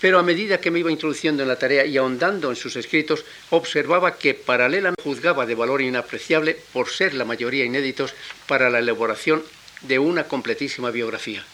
[0.00, 3.24] Pero a medida que me iba introduciendo en la tarea y ahondando en sus escritos,
[3.50, 8.14] observaba que paralelamente juzgaba de valor inapreciable por ser la mayoría inéditos
[8.46, 9.42] para la elaboración
[9.82, 11.44] de una completísima biografía.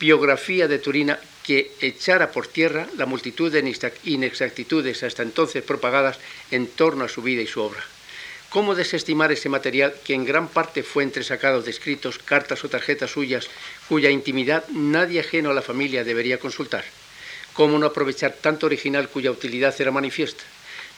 [0.00, 3.60] Biografía de Turina que echara por tierra la multitud de
[4.04, 6.18] inexactitudes hasta entonces propagadas
[6.50, 7.82] en torno a su vida y su obra.
[8.48, 13.12] ¿Cómo desestimar ese material que en gran parte fue entresacado de escritos, cartas o tarjetas
[13.12, 13.48] suyas
[13.88, 16.84] cuya intimidad nadie ajeno a la familia debería consultar?
[17.54, 20.44] ¿Cómo no aprovechar tanto original cuya utilidad era manifiesta?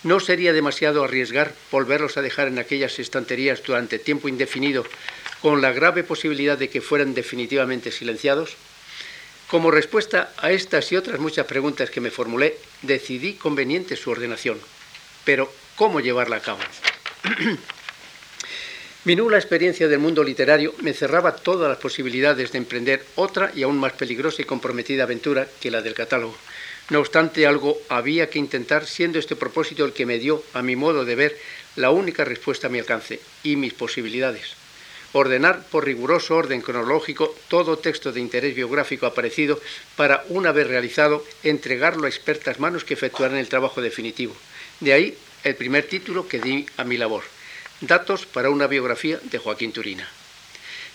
[0.02, 4.84] ¿No sería demasiado arriesgar volverlos a dejar en aquellas estanterías durante tiempo indefinido,
[5.40, 8.56] con la grave posibilidad de que fueran definitivamente silenciados?
[9.48, 14.58] Como respuesta a estas y otras muchas preguntas que me formulé, decidí conveniente su ordenación.
[15.24, 16.60] Pero, ¿cómo llevarla a cabo?
[19.04, 23.64] Mi nula experiencia del mundo literario me cerraba todas las posibilidades de emprender otra y
[23.64, 26.36] aún más peligrosa y comprometida aventura que la del catálogo.
[26.88, 30.76] No obstante, algo había que intentar, siendo este propósito el que me dio, a mi
[30.76, 31.36] modo de ver,
[31.74, 34.54] la única respuesta a mi alcance y mis posibilidades.
[35.12, 39.60] Ordenar por riguroso orden cronológico todo texto de interés biográfico aparecido
[39.96, 44.36] para, una vez realizado, entregarlo a expertas manos que efectuaran el trabajo definitivo.
[44.78, 47.24] De ahí el primer título que di a mi labor
[47.82, 50.08] Datos para una biografía de Joaquín Turina.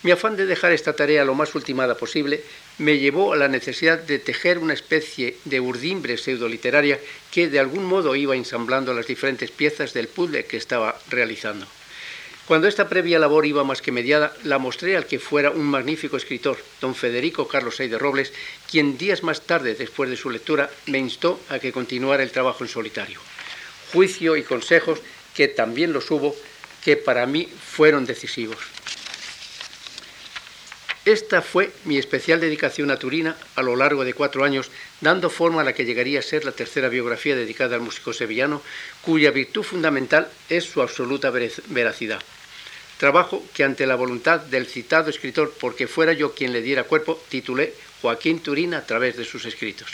[0.03, 2.41] Mi afán de dejar esta tarea lo más ultimada posible
[2.77, 6.97] me llevó a la necesidad de tejer una especie de urdimbre pseudoliteraria
[7.29, 11.67] que de algún modo iba ensamblando las diferentes piezas del puzzle que estaba realizando.
[12.45, 16.15] Cuando esta previa labor iba más que mediada, la mostré al que fuera un magnífico
[16.15, 18.31] escritor, don Federico Carlos de Robles,
[18.71, 22.63] quien días más tarde, después de su lectura, me instó a que continuara el trabajo
[22.63, 23.19] en solitario.
[23.91, 25.01] Juicio y consejos,
[25.35, 26.33] que también los hubo,
[26.87, 28.59] que para mí fueron decisivos.
[31.03, 34.71] Esta fue mi especial dedicación a Turina a lo largo de cuatro años,
[35.01, 38.61] dando forma a la que llegaría a ser la tercera biografía dedicada al músico sevillano,
[39.01, 42.21] cuya virtud fundamental es su absoluta veracidad.
[42.97, 47.21] Trabajo que ante la voluntad del citado escritor, porque fuera yo quien le diera cuerpo,
[47.27, 49.91] titulé Joaquín Turina a través de sus escritos.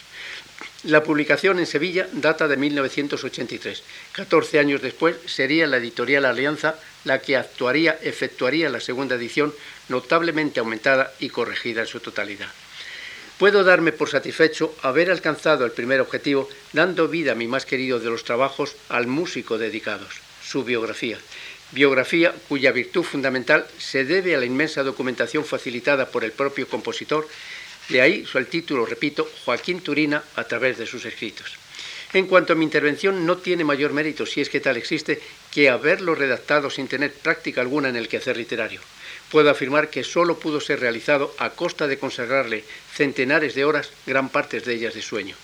[0.84, 3.84] La publicación en Sevilla data de 1983.
[4.12, 9.54] 14 años después sería la editorial Alianza la que actuaría, efectuaría la segunda edición,
[9.88, 12.50] notablemente aumentada y corregida en su totalidad.
[13.38, 18.00] Puedo darme por satisfecho haber alcanzado el primer objetivo, dando vida a mi más querido
[18.00, 21.17] de los trabajos al músico dedicados, su biografía.
[21.72, 27.28] Biografía cuya virtud fundamental se debe a la inmensa documentación facilitada por el propio compositor
[27.89, 31.58] de ahí su título, repito, Joaquín Turina a través de sus escritos.
[32.13, 35.19] En cuanto a mi intervención, no tiene mayor mérito, si es que tal existe,
[35.52, 38.82] que haberlo redactado sin tener práctica alguna en el quehacer literario.
[39.32, 44.30] Puedo afirmar que solo pudo ser realizado a costa de consagrarle centenares de horas, gran
[44.30, 45.36] parte de ellas de sueño.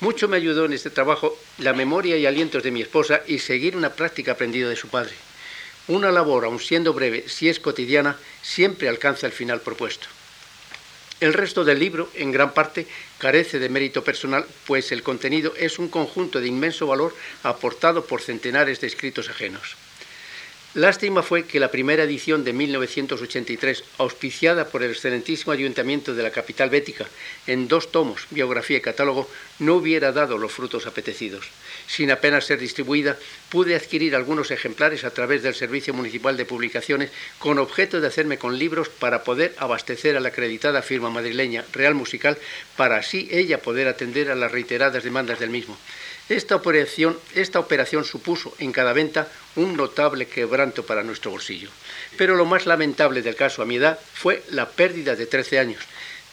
[0.00, 3.74] Mucho me ayudó en este trabajo la memoria y alientos de mi esposa y seguir
[3.74, 5.14] una práctica aprendida de su padre.
[5.88, 10.08] Una labor, aun siendo breve, si es cotidiana, siempre alcanza el final propuesto.
[11.22, 12.84] El resto del libro, en gran parte,
[13.18, 18.20] carece de mérito personal, pues el contenido es un conjunto de inmenso valor aportado por
[18.20, 19.76] centenares de escritos ajenos.
[20.74, 26.30] Lástima fue que la primera edición de 1983, auspiciada por el excelentísimo ayuntamiento de la
[26.30, 27.04] capital bética
[27.46, 31.50] en dos tomos, biografía y catálogo, no hubiera dado los frutos apetecidos.
[31.86, 33.18] Sin apenas ser distribuida,
[33.50, 38.38] pude adquirir algunos ejemplares a través del Servicio Municipal de Publicaciones con objeto de hacerme
[38.38, 42.38] con libros para poder abastecer a la acreditada firma madrileña Real Musical
[42.78, 45.76] para así ella poder atender a las reiteradas demandas del mismo.
[46.32, 51.68] Esta operación, supuso en cada venta un notable quebranto para nuestro bolsillo.
[52.16, 55.82] Pero lo más lamentable del caso a mi edad fue la pérdida de 13 años,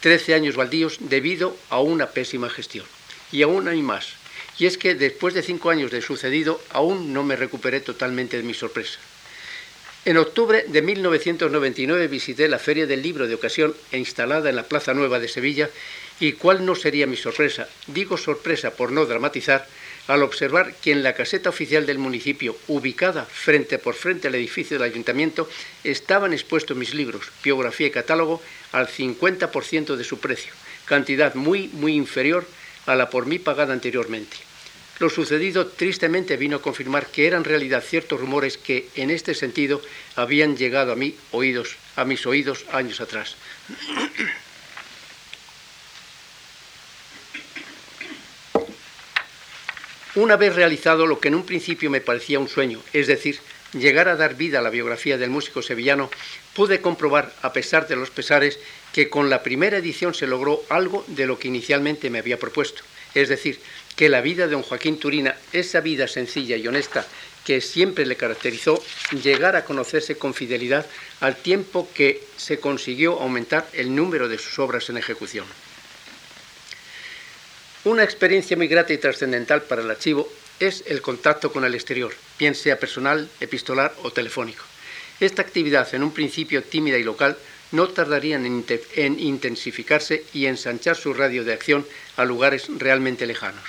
[0.00, 2.86] 13 años baldíos debido a una pésima gestión.
[3.30, 4.14] Y aún hay más.
[4.58, 8.42] Y es que después de cinco años de sucedido, aún no me recuperé totalmente de
[8.42, 8.98] mi sorpresa.
[10.06, 14.94] En octubre de 1999 visité la Feria del Libro de ocasión instalada en la Plaza
[14.94, 15.68] Nueva de Sevilla
[16.20, 19.66] y cuál no sería mi sorpresa, digo sorpresa por no dramatizar,
[20.10, 24.76] al observar que en la caseta oficial del municipio, ubicada frente por frente al edificio
[24.76, 25.48] del ayuntamiento,
[25.84, 28.42] estaban expuestos mis libros, biografía y catálogo,
[28.72, 30.52] al 50% de su precio,
[30.84, 32.44] cantidad muy, muy inferior
[32.86, 34.36] a la por mí pagada anteriormente.
[34.98, 39.80] Lo sucedido tristemente vino a confirmar que eran realidad ciertos rumores que, en este sentido,
[40.16, 43.36] habían llegado a, mí, oídos, a mis oídos años atrás.
[50.16, 53.38] Una vez realizado lo que en un principio me parecía un sueño, es decir,
[53.72, 56.10] llegar a dar vida a la biografía del músico sevillano,
[56.52, 58.58] pude comprobar, a pesar de los pesares,
[58.92, 62.82] que con la primera edición se logró algo de lo que inicialmente me había propuesto,
[63.14, 63.60] es decir,
[63.94, 67.06] que la vida de don Joaquín Turina, esa vida sencilla y honesta
[67.44, 68.82] que siempre le caracterizó,
[69.22, 70.86] llegara a conocerse con fidelidad
[71.20, 75.46] al tiempo que se consiguió aumentar el número de sus obras en ejecución.
[77.82, 82.12] Una experiencia muy grata y trascendental para el archivo es el contacto con el exterior,
[82.38, 84.62] bien sea personal, epistolar o telefónico.
[85.18, 87.38] Esta actividad, en un principio tímida y local,
[87.72, 88.66] no tardaría en,
[88.96, 91.86] en, intensificarse y ensanchar su radio de acción
[92.18, 93.64] a lugares realmente lejanos.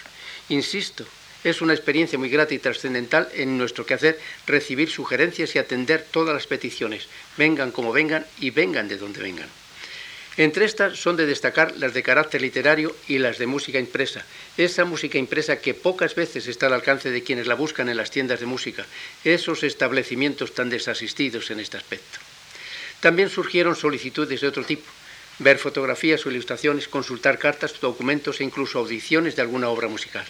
[0.49, 1.05] Insisto,
[1.45, 6.33] es una experiencia muy grata y trascendental en nuestro quehacer recibir sugerencias y atender todas
[6.33, 9.60] las peticiones, vengan como vengan y vengan de donde vengan.
[10.37, 14.25] Entre estas son de destacar las de carácter literario y las de música impresa.
[14.57, 18.11] Esa música impresa que pocas veces está al alcance de quienes la buscan en las
[18.11, 18.85] tiendas de música,
[19.25, 22.19] esos establecimientos tan desasistidos en este aspecto.
[23.01, 24.89] También surgieron solicitudes de otro tipo,
[25.39, 30.25] ver fotografías o ilustraciones, consultar cartas, documentos e incluso audiciones de alguna obra musical.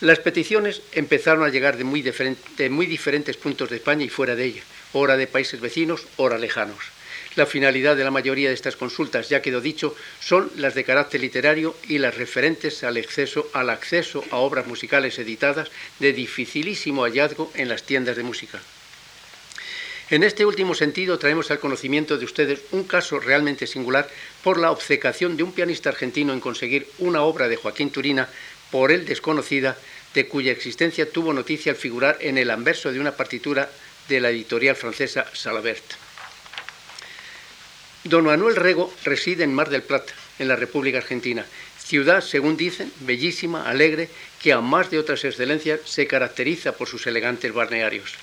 [0.00, 4.36] Las peticiones empezaron a llegar de muy, de muy diferentes puntos de España y fuera
[4.36, 4.62] de ella,
[4.92, 6.97] ora de países vecinos, ora lejanos.
[7.36, 11.20] La finalidad de la mayoría de estas consultas, ya quedó dicho, son las de carácter
[11.20, 17.52] literario y las referentes al acceso, al acceso a obras musicales editadas de dificilísimo hallazgo
[17.54, 18.60] en las tiendas de música.
[20.10, 24.08] En este último sentido, traemos al conocimiento de ustedes un caso realmente singular
[24.42, 28.26] por la obcecación de un pianista argentino en conseguir una obra de Joaquín Turina,
[28.70, 29.76] por él desconocida,
[30.14, 33.70] de cuya existencia tuvo noticia al figurar en el anverso de una partitura
[34.08, 36.07] de la editorial francesa Salabert.
[38.08, 41.44] Don Manuel Rego reside en Mar del Plata, en la República Argentina,
[41.78, 44.08] ciudad, según dicen, bellísima, alegre,
[44.40, 48.14] que a más de otras excelencias se caracteriza por sus elegantes balnearios.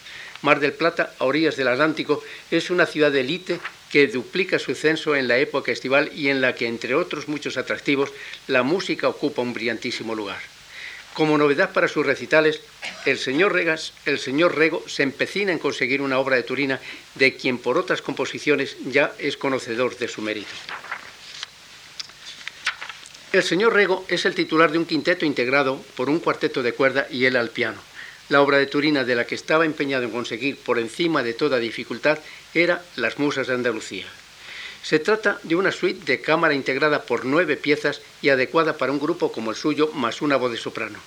[0.42, 3.60] Mar del Plata, a orillas del Atlántico, es una ciudad de élite
[3.92, 7.56] que duplica su censo en la época estival y en la que, entre otros muchos
[7.56, 8.12] atractivos,
[8.48, 10.55] la música ocupa un brillantísimo lugar.
[11.16, 12.60] Como novedad para sus recitales,
[13.06, 16.82] el señor, Regas, el señor Rego se empecina en conseguir una obra de Turina
[17.16, 20.52] de quien por otras composiciones ya es conocedor de su mérito.
[23.32, 27.08] El señor Rego es el titular de un quinteto integrado por un cuarteto de cuerda
[27.10, 27.78] y él al piano.
[28.28, 31.60] La obra de Turina de la que estaba empeñado en conseguir por encima de toda
[31.60, 32.20] dificultad
[32.54, 34.06] era Las Musas de Andalucía.
[34.86, 39.00] Se trata de una suite de cámara integrada por nueve piezas y adecuada para un
[39.00, 41.00] grupo como el suyo, más una voz de soprano.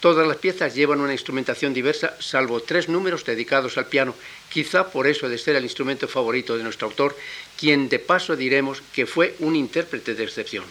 [0.00, 4.14] Todas las piezas llevan una instrumentación diversa, salvo tres números dedicados al piano,
[4.50, 7.16] quizá por eso de ser el instrumento favorito de nuestro autor,
[7.58, 10.66] quien de paso diremos que fue un intérprete de excepción.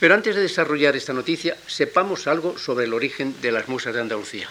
[0.00, 4.00] Pero antes de desarrollar esta noticia, sepamos algo sobre el origen de las musas de
[4.00, 4.50] Andalucía.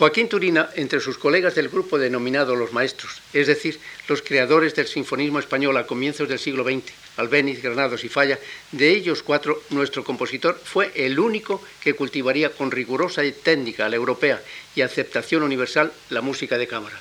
[0.00, 4.86] Joaquín Turina, entre sus colegas del grupo denominado Los Maestros, es decir, los creadores del
[4.86, 8.38] sinfonismo español a comienzos del siglo XX, Albéniz, Granados y Falla,
[8.72, 13.96] de ellos cuatro, nuestro compositor fue el único que cultivaría con rigurosa técnica a la
[13.96, 14.40] europea
[14.74, 16.98] y aceptación universal la música de cámara.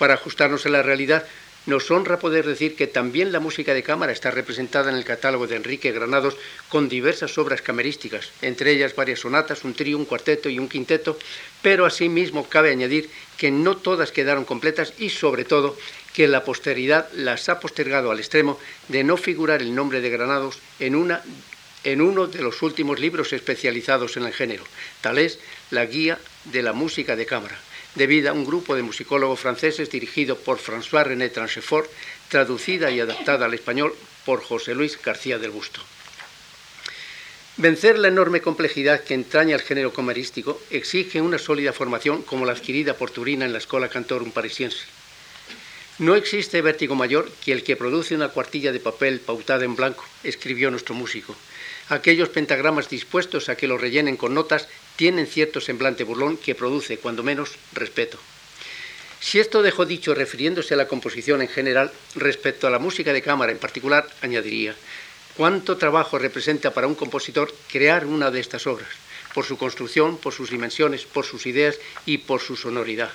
[0.00, 1.28] Para ajustarnos a la realidad,
[1.66, 5.46] nos honra poder decir que también la música de cámara está representada en el catálogo
[5.46, 6.36] de Enrique Granados
[6.68, 11.18] con diversas obras camerísticas, entre ellas varias sonatas, un trío, un cuarteto y un quinteto,
[11.62, 13.08] pero asimismo cabe añadir
[13.38, 15.76] que no todas quedaron completas y sobre todo
[16.12, 18.58] que la posteridad las ha postergado al extremo
[18.88, 21.22] de no figurar el nombre de Granados en, una,
[21.82, 24.64] en uno de los últimos libros especializados en el género,
[25.00, 25.38] tal es
[25.70, 27.58] la Guía de la Música de Cámara
[27.94, 31.90] debido a un grupo de musicólogos franceses dirigido por François René Tranchefort,
[32.28, 35.80] traducida y adaptada al español por José Luis García del Busto.
[37.56, 42.52] Vencer la enorme complejidad que entraña el género comerístico exige una sólida formación como la
[42.52, 44.84] adquirida por Turina en la Escuela Cantorum Parisiense.
[46.00, 50.04] No existe vértigo mayor que el que produce una cuartilla de papel pautada en blanco,
[50.24, 51.36] escribió nuestro músico.
[51.88, 54.66] Aquellos pentagramas dispuestos a que los rellenen con notas
[54.96, 58.18] tienen cierto semblante burlón que produce, cuando menos, respeto.
[59.20, 63.22] Si esto dejó dicho refiriéndose a la composición en general, respecto a la música de
[63.22, 64.76] cámara en particular, añadiría,
[65.36, 68.90] ¿cuánto trabajo representa para un compositor crear una de estas obras?
[69.32, 73.10] Por su construcción, por sus dimensiones, por sus ideas y por su sonoridad.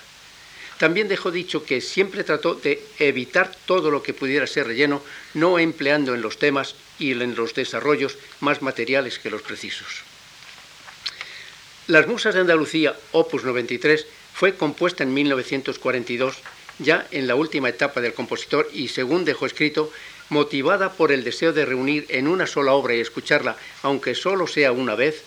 [0.80, 5.03] También dejó dicho que siempre trató de evitar todo lo que pudiera ser relleno,
[5.34, 10.09] no empleando en los temas y en los desarrollos más materiales que los precisos.
[11.89, 16.37] Las Musas de Andalucía, opus 93, fue compuesta en 1942,
[16.77, 19.91] ya en la última etapa del compositor y, según dejó escrito,
[20.29, 24.71] motivada por el deseo de reunir en una sola obra y escucharla, aunque solo sea
[24.71, 25.23] una vez,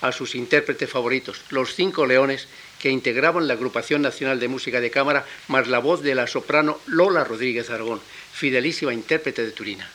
[0.00, 2.48] a sus intérpretes favoritos, los cinco leones
[2.80, 6.80] que integraban la Agrupación Nacional de Música de Cámara, más la voz de la soprano
[6.86, 8.00] Lola Rodríguez Aragón,
[8.32, 9.90] fidelísima intérprete de Turina.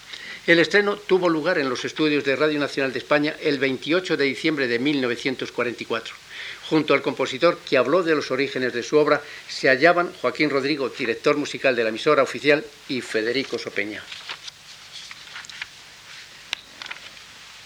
[0.48, 4.26] El estreno tuvo lugar en los estudios de Radio Nacional de España el 28 de
[4.26, 6.16] diciembre de 1944.
[6.68, 10.89] Junto al compositor que habló de los orígenes de su obra se hallaban Joaquín Rodrigo,
[10.89, 14.04] director musical de la emisora oficial, y Federico Sopeña.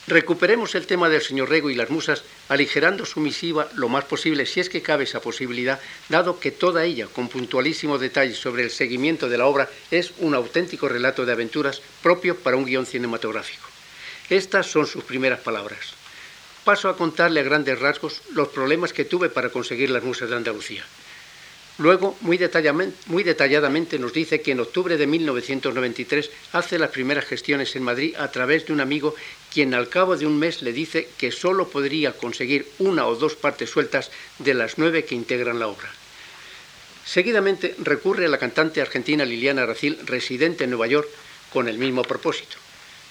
[0.07, 4.45] Recuperemos el tema del señor Rego y las musas, aligerando su misiva lo más posible,
[4.45, 5.79] si es que cabe esa posibilidad,
[6.09, 10.35] dado que toda ella, con puntualísimo detalle sobre el seguimiento de la obra, es un
[10.35, 13.67] auténtico relato de aventuras propio para un guion cinematográfico.
[14.29, 15.95] Estas son sus primeras palabras.
[16.63, 20.35] Paso a contarle a grandes rasgos los problemas que tuve para conseguir las musas de
[20.35, 20.85] Andalucía.
[21.77, 27.83] Luego, muy detalladamente, nos dice que en octubre de 1993 hace las primeras gestiones en
[27.83, 29.13] Madrid a través de un amigo
[29.53, 33.35] quien al cabo de un mes le dice que solo podría conseguir una o dos
[33.35, 34.09] partes sueltas
[34.39, 35.91] de las nueve que integran la obra.
[37.03, 41.09] Seguidamente recurre a la cantante argentina Liliana Racil, residente en Nueva York,
[41.51, 42.64] con el mismo propósito.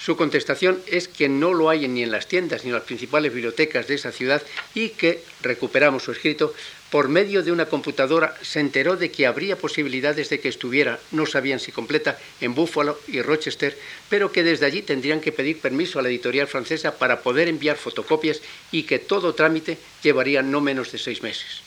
[0.05, 3.33] Su contestación es que no lo hay ni en las tiendas ni en las principales
[3.33, 4.43] bibliotecas de esa ciudad
[4.75, 6.53] y que, recuperamos su escrito,
[6.91, 11.25] por medio de una computadora se enteró de que habría posibilidades de que estuviera, no
[11.25, 13.79] sabían si completa, en Buffalo y Rochester,
[14.11, 17.79] pero que desde allí tendrían que pedir permiso a la editorial francesa para poder enviar
[17.79, 18.43] fotocopias
[18.73, 21.63] y que todo trámite llevaría no menos de seis meses.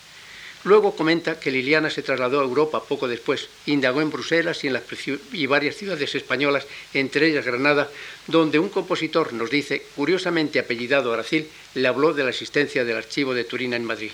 [0.68, 5.50] Luego comenta que Liliana se trasladó a Europa poco después, indagó en Bruselas y en
[5.50, 7.90] varias ciudades españolas, entre ellas Granada,
[8.28, 13.34] donde un compositor, nos dice, curiosamente apellidado Aracil, le habló de la existencia del archivo
[13.34, 14.12] de Turina en Madrid.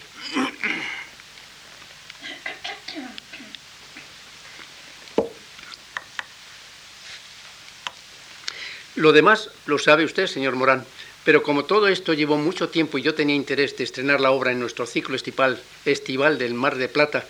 [8.93, 10.85] Lo demás lo sabe usted, señor Morán.
[11.23, 14.51] Pero como todo esto llevó mucho tiempo y yo tenía interés de estrenar la obra
[14.51, 17.25] en nuestro ciclo estival, del Mar de Plata,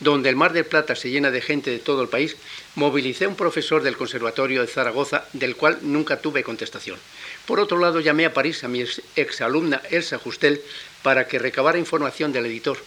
[0.00, 2.36] donde el Mar de Plata se llena de gente de todo el país,
[2.74, 6.98] movilicé a un profesor del Conservatorio de Zaragoza, del cual nunca tuve contestación.
[7.46, 8.84] Por otro lado, llamé a París a mi
[9.16, 10.60] exalumna Elsa Justel
[11.02, 12.78] para que recabara información del editor.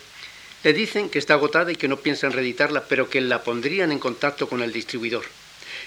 [0.63, 3.99] Le dicen que está agotada y que no piensan reeditarla, pero que la pondrían en
[3.99, 5.25] contacto con el distribuidor.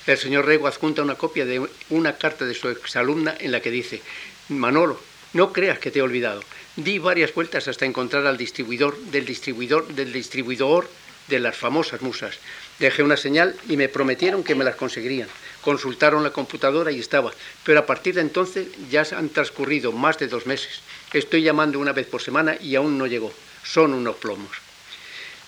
[0.07, 3.71] El señor Rego adjunta una copia de una carta de su exalumna en la que
[3.71, 4.03] dice,
[4.51, 5.01] Manolo,
[5.33, 6.43] no creas que te he olvidado.
[6.77, 10.89] Di varias vueltas hasta encontrar al distribuidor del distribuidor del distribuidor
[11.29, 12.39] de las famosas musas.
[12.79, 15.29] Dejé una señal y me prometieron que me las conseguirían.
[15.63, 17.33] Consultaron la computadora y estaba,
[17.65, 20.81] pero a partir de entonces ya han transcurrido más de dos meses.
[21.13, 23.33] Estoy llamando una vez por semana y aún no llegó.
[23.63, 24.74] Son unos plomos.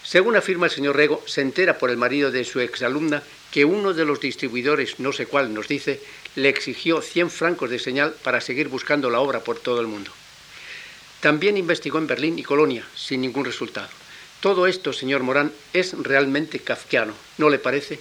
[0.06, 3.92] Según afirma el señor Rego, se entera por el marido de su exalumna que uno
[3.92, 6.00] de los distribuidores, no sé cuál, nos dice,
[6.36, 10.12] le exigió 100 francos de señal para seguir buscando la obra por todo el mundo.
[11.18, 13.88] También investigó en Berlín y Colonia, sin ningún resultado.
[14.38, 17.98] Todo esto, señor Morán, es realmente kafkiano, ¿no le parece?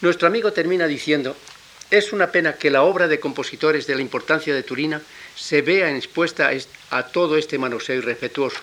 [0.00, 1.36] Nuestro amigo termina diciendo,
[1.90, 5.02] es una pena que la obra de compositores de la importancia de Turina
[5.34, 6.52] se vea expuesta
[6.90, 8.60] a todo este manoseo irrespetuoso,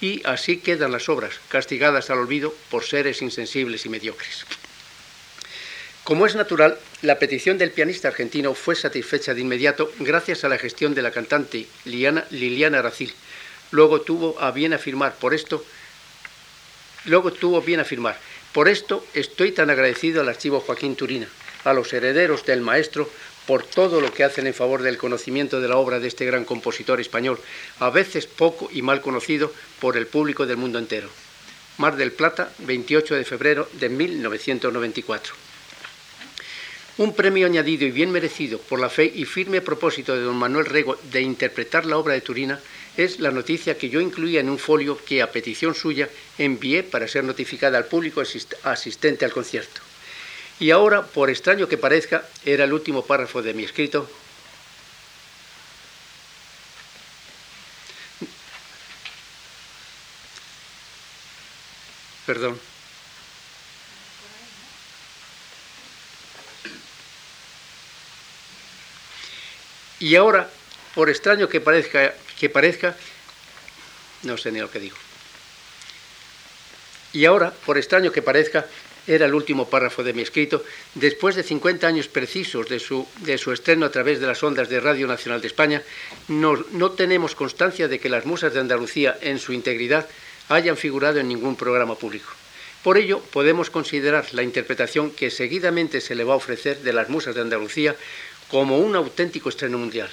[0.00, 4.44] y así quedan las obras, castigadas al olvido por seres insensibles y mediocres.
[6.04, 10.58] Como es natural, la petición del pianista argentino fue satisfecha de inmediato gracias a la
[10.58, 13.12] gestión de la cantante Liliana Aracil.
[13.72, 15.64] Luego tuvo a bien afirmar por esto,
[17.06, 18.16] luego tuvo bien afirmar,
[18.52, 21.26] por esto estoy tan agradecido al archivo Joaquín Turina,
[21.64, 23.10] a los herederos del maestro
[23.46, 26.44] por todo lo que hacen en favor del conocimiento de la obra de este gran
[26.44, 27.38] compositor español,
[27.78, 31.08] a veces poco y mal conocido por el público del mundo entero.
[31.78, 35.34] Mar del Plata, 28 de febrero de 1994.
[36.98, 40.64] Un premio añadido y bien merecido por la fe y firme propósito de don Manuel
[40.64, 42.58] Rego de interpretar la obra de Turina
[42.96, 47.06] es la noticia que yo incluía en un folio que, a petición suya, envié para
[47.06, 48.22] ser notificada al público
[48.62, 49.85] asistente al concierto.
[50.58, 54.08] Y ahora, por extraño que parezca, era el último párrafo de mi escrito.
[62.24, 62.58] Perdón.
[70.00, 70.50] Y ahora,
[70.94, 72.96] por extraño que parezca, que parezca,
[74.22, 74.96] no sé ni lo que digo.
[77.12, 78.66] Y ahora, por extraño que parezca,
[79.06, 83.38] era el último párrafo de mi escrito, después de 50 años precisos de su, de
[83.38, 85.82] su estreno a través de las ondas de Radio Nacional de España,
[86.28, 90.08] no, no tenemos constancia de que las musas de Andalucía en su integridad
[90.48, 92.30] hayan figurado en ningún programa público.
[92.82, 97.08] Por ello, podemos considerar la interpretación que seguidamente se le va a ofrecer de las
[97.08, 97.96] musas de Andalucía
[98.48, 100.08] como un auténtico estreno mundial.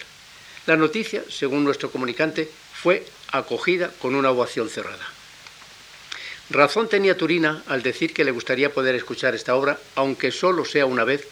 [0.66, 5.06] La noticia, según nuestro comunicante, fue acogida con una ovación cerrada.
[6.50, 10.86] Razón tenía Turina al decir que le gustaría poder escuchar esta obra, aunque solo sea
[10.86, 11.26] una vez,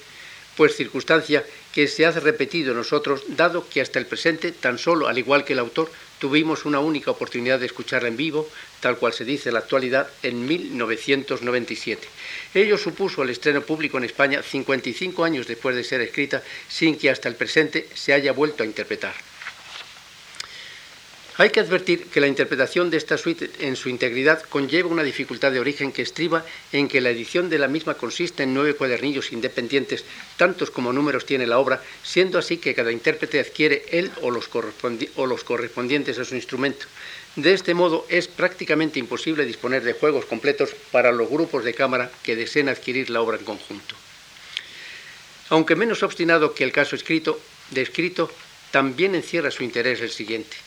[0.56, 5.18] pues circunstancia que se ha repetido nosotros, dado que hasta el presente, tan solo, al
[5.18, 8.50] igual que el autor, tuvimos una única oportunidad de escucharla en vivo,
[8.80, 12.08] tal cual se dice en la actualidad, en 1997.
[12.54, 17.10] Ello supuso el estreno público en España 55 años después de ser escrita, sin que
[17.10, 19.16] hasta el presente se haya vuelto a interpretar.
[21.38, 25.52] Hay que advertir que la interpretación de esta suite en su integridad conlleva una dificultad
[25.54, 29.32] de origen que estriba en que la edición de la misma consiste en nueve cuadernillos
[29.32, 30.04] independientes,
[30.36, 34.50] tantos como números tiene la obra, siendo así que cada intérprete adquiere él o los,
[35.44, 36.86] correspondientes a su instrumento.
[37.38, 42.12] De este modo es prácticamente imposible disponer de juegos completos para los grupos de cámara
[42.24, 43.96] que deseen adquirir la obra en conjunto.
[45.48, 48.30] Aunque menos obstinado que el caso escrito, descrito,
[48.72, 50.58] también encierra su interés el siguiente.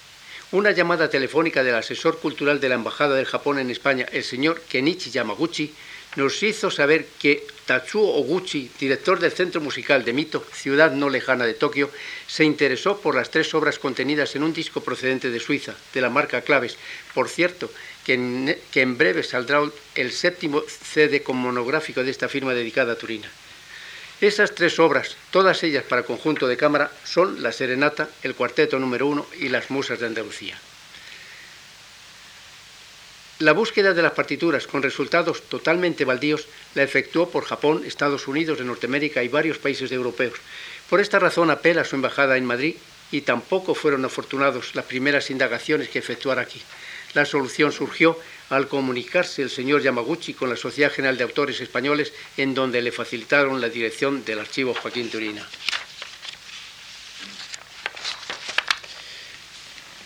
[0.54, 4.60] Una llamada telefónica del asesor cultural de la Embajada del Japón en España, el señor
[4.60, 5.74] Kenichi Yamaguchi,
[6.14, 11.44] nos hizo saber que Tatsuo Oguchi, director del Centro Musical de Mito, ciudad no lejana
[11.44, 11.90] de Tokio,
[12.28, 16.08] se interesó por las tres obras contenidas en un disco procedente de Suiza, de la
[16.08, 16.76] marca Claves.
[17.14, 17.68] Por cierto,
[18.04, 19.60] que en, breve saldrá
[19.96, 23.28] el séptimo CD con monográfico de esta firma dedicada a Turina.
[24.20, 29.06] Esas tres obras, todas ellas para conjunto de cámara, son La Serenata, el Cuarteto número
[29.06, 30.58] uno y Las Musas de Andalucía.
[33.40, 38.58] La búsqueda de las partituras con resultados totalmente baldíos la efectuó por Japón, Estados Unidos
[38.58, 40.38] de Norteamérica y varios países europeos.
[40.88, 42.76] Por esta razón apela a su embajada en Madrid
[43.10, 46.62] y tampoco fueron afortunados las primeras indagaciones que efectuara aquí.
[47.14, 48.18] La solución surgió
[48.50, 52.92] al comunicarse el señor Yamaguchi con la Sociedad General de Autores Españoles, en donde le
[52.92, 55.48] facilitaron la dirección del archivo Joaquín Turina.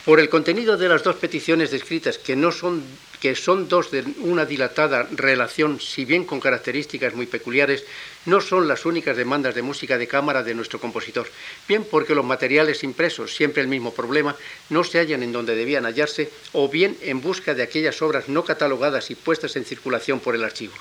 [0.09, 2.83] Por el contenido de las dos peticiones descritas, que, no son,
[3.21, 7.85] que son dos de una dilatada relación, si bien con características muy peculiares,
[8.25, 11.29] no son las únicas demandas de música de cámara de nuestro compositor.
[11.69, 14.35] Bien porque los materiales impresos, siempre el mismo problema,
[14.71, 18.47] no se hallan en donde debían hallarse, o bien en busca de aquellas obras no
[18.47, 20.73] catalogadas y puestas en circulación por el archivo.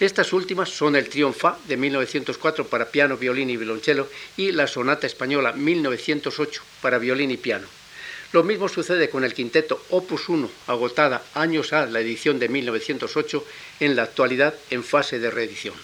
[0.00, 5.06] Estas últimas son el Triunfa de 1904 para piano, violín y violonchelo y la Sonata
[5.06, 7.77] Española 1908 para violín y piano.
[8.30, 13.44] Lo mismo sucede con el quinteto Opus 1, agotada años a la edición de 1908,
[13.80, 15.74] en la actualidad en fase de reedición.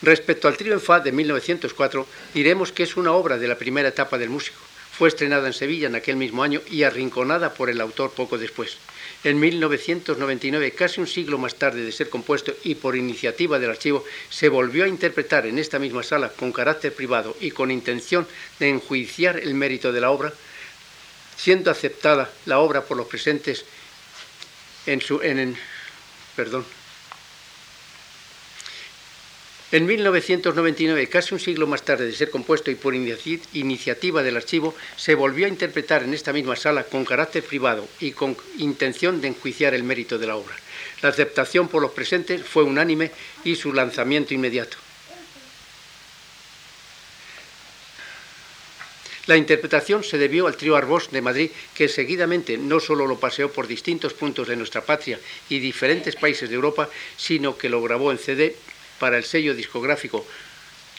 [0.00, 3.88] Respecto al trío en Fa de 1904, diremos que es una obra de la primera
[3.88, 4.60] etapa del músico.
[4.92, 8.76] Fue estrenada en Sevilla en aquel mismo año y arrinconada por el autor poco después.
[9.24, 14.04] En 1999, casi un siglo más tarde de ser compuesto y por iniciativa del archivo,
[14.30, 18.26] se volvió a interpretar en esta misma sala con carácter privado y con intención
[18.60, 20.32] de enjuiciar el mérito de la obra
[21.36, 23.64] siendo aceptada la obra por los presentes
[24.86, 25.56] en su en,
[26.36, 26.64] perdón
[29.72, 34.74] en 1999, casi un siglo más tarde de ser compuesto y por iniciativa del archivo,
[34.96, 39.28] se volvió a interpretar en esta misma sala con carácter privado y con intención de
[39.28, 40.54] enjuiciar el mérito de la obra.
[41.00, 43.12] La aceptación por los presentes fue unánime
[43.44, 44.76] y su lanzamiento inmediato.
[49.26, 53.52] La interpretación se debió al trío Arbós de Madrid, que seguidamente no solo lo paseó
[53.52, 58.10] por distintos puntos de nuestra patria y diferentes países de Europa, sino que lo grabó
[58.10, 58.56] en CD
[58.98, 60.26] para el sello discográfico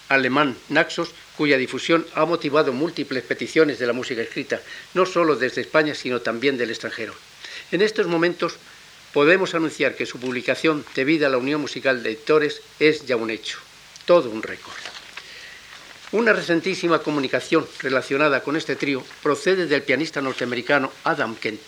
[0.08, 4.62] alemán Naxos, cuya difusión ha motivado múltiples peticiones de la música escrita,
[4.94, 7.14] no solo desde España, sino también del extranjero.
[7.72, 8.56] En estos momentos
[9.12, 13.30] podemos anunciar que su publicación, debida a la Unión Musical de Editores, es ya un
[13.30, 13.60] hecho,
[14.06, 15.03] todo un récord.
[16.14, 21.60] Una recentísima comunicación relacionada con este trío procede del pianista norteamericano Adam Kent.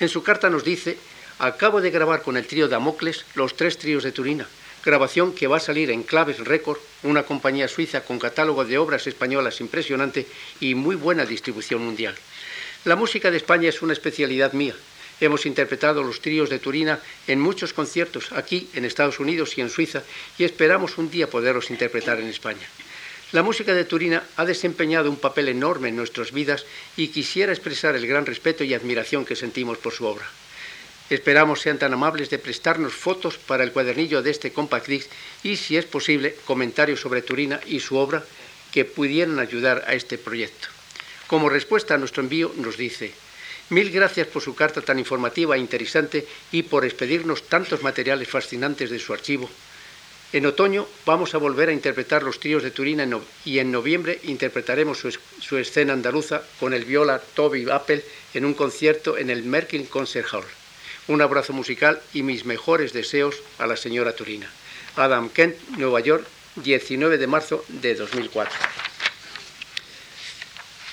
[0.00, 0.98] En su carta nos dice,
[1.38, 4.48] acabo de grabar con el trío Damocles los tres tríos de Turina,
[4.84, 9.06] grabación que va a salir en Claves Record, una compañía suiza con catálogo de obras
[9.06, 10.26] españolas impresionante
[10.58, 12.16] y muy buena distribución mundial.
[12.84, 14.74] La música de España es una especialidad mía.
[15.20, 19.70] Hemos interpretado los tríos de Turina en muchos conciertos aquí, en Estados Unidos y en
[19.70, 20.02] Suiza,
[20.38, 22.66] y esperamos un día poderlos interpretar en España.
[23.32, 26.64] La música de Turina ha desempeñado un papel enorme en nuestras vidas
[26.96, 30.24] y quisiera expresar el gran respeto y admiración que sentimos por su obra.
[31.10, 35.10] Esperamos sean tan amables de prestarnos fotos para el cuadernillo de este Compact Disc
[35.42, 38.24] y, si es posible, comentarios sobre Turina y su obra
[38.70, 40.68] que pudieran ayudar a este proyecto.
[41.26, 43.12] Como respuesta a nuestro envío nos dice,
[43.70, 48.88] mil gracias por su carta tan informativa e interesante y por expedirnos tantos materiales fascinantes
[48.88, 49.50] de su archivo
[50.32, 53.08] en otoño vamos a volver a interpretar los tríos de Turina
[53.44, 54.98] y en noviembre interpretaremos
[55.40, 58.04] su, escena andaluza con el viola Toby Apple
[58.34, 60.44] en un concierto en el Merkin Concert Hall.
[61.08, 64.50] Un abrazo musical y mis mejores deseos a la señora Turina.
[64.96, 68.52] Adam Kent, Nueva York, 19 de marzo de 2004.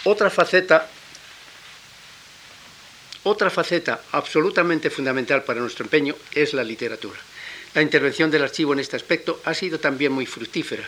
[0.03, 0.89] Otra faceta
[3.25, 7.17] otra faceta absolutamente fundamental para nuestro empeño es la literatura.
[7.73, 10.83] La intervención del archivo en este aspecto ha sido también muy fructífera.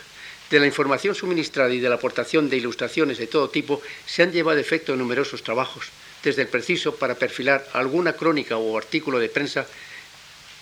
[0.51, 4.31] De la información suministrada y de la aportación de ilustraciones de todo tipo se han
[4.31, 5.87] llevado efecto numerosos trabajos,
[6.23, 9.65] desde el preciso para perfilar alguna crónica o artículo de prensa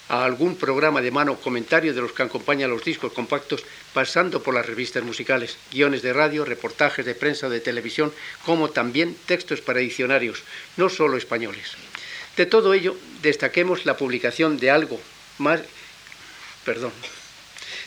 [0.08, 4.54] a algún programa de mano, comentario de los que acompañan los discos compactos, pasando por
[4.54, 8.14] las revistas musicales, guiones de radio, reportajes de prensa o de televisión,
[8.46, 10.44] como también textos para diccionarios,
[10.78, 11.72] no solo españoles.
[12.38, 15.00] De todo ello, destaquemos la publicación de algo
[15.38, 15.62] más
[16.66, 16.92] Perdón.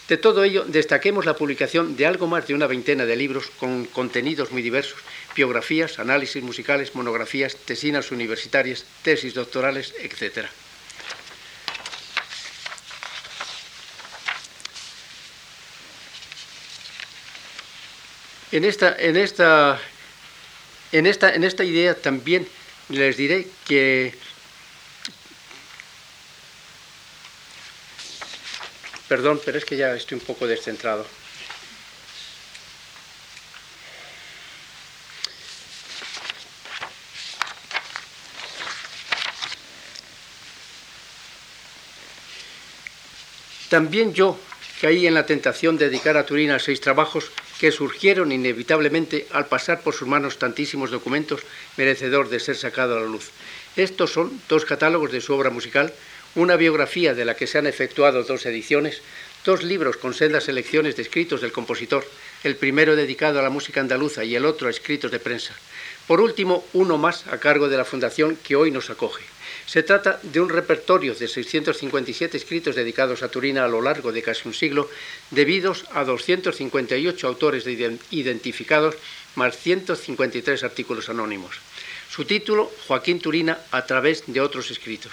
[0.08, 3.86] De todo ello, destaquemos la publicación de algo más de una veintena de libros con
[3.86, 5.00] contenidos muy diversos,
[5.34, 10.46] biografías, análisis musicales, monografías, tesinas universitarias, tesis doctorales, etc.
[18.52, 19.80] En esta, en esta,
[20.92, 22.46] en esta, en esta idea también
[22.88, 24.14] les diré que
[29.08, 31.06] Perdón, pero es que ya estoy un poco descentrado.
[43.68, 44.38] También yo
[44.80, 49.80] caí en la tentación de dedicar a Turina seis trabajos que surgieron inevitablemente al pasar
[49.80, 51.40] por sus manos tantísimos documentos
[51.76, 53.30] merecedor de ser sacado a la luz.
[53.76, 55.92] Estos son dos catálogos de su obra musical,
[56.36, 59.00] una biografía de la que se han efectuado dos ediciones,
[59.44, 62.06] dos libros con sendas selecciones de escritos del compositor,
[62.44, 65.54] el primero dedicado a la música andaluza y el otro a escritos de prensa.
[66.06, 69.24] Por último, uno más a cargo de la fundación que hoy nos acoge.
[69.66, 74.22] Se trata de un repertorio de 657 escritos dedicados a Turina a lo largo de
[74.22, 74.90] casi un siglo,
[75.30, 77.66] debidos a 258 autores
[78.10, 78.94] identificados,
[79.34, 81.56] más 153 artículos anónimos.
[82.10, 85.12] Su título, Joaquín Turina, a través de otros escritos.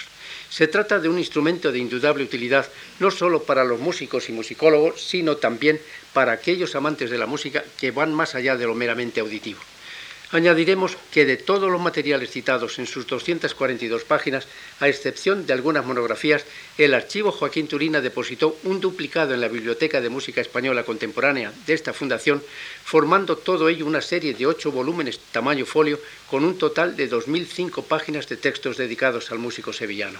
[0.53, 2.67] Se trata de un instrumento de indudable utilidad
[2.99, 5.81] no solo para los músicos y musicólogos, sino también
[6.13, 9.59] para aquellos amantes de la música que van más allá de lo meramente auditivo.
[10.33, 14.47] Añadiremos que de todos los materiales citados en sus 242 páginas,
[14.79, 16.43] a excepción de algunas monografías,
[16.79, 21.73] el archivo Joaquín Turina depositó un duplicado en la Biblioteca de Música Española Contemporánea de
[21.75, 22.41] esta fundación,
[22.83, 25.99] formando todo ello una serie de ocho volúmenes tamaño folio
[26.31, 30.19] con un total de 2.005 páginas de textos dedicados al músico sevillano.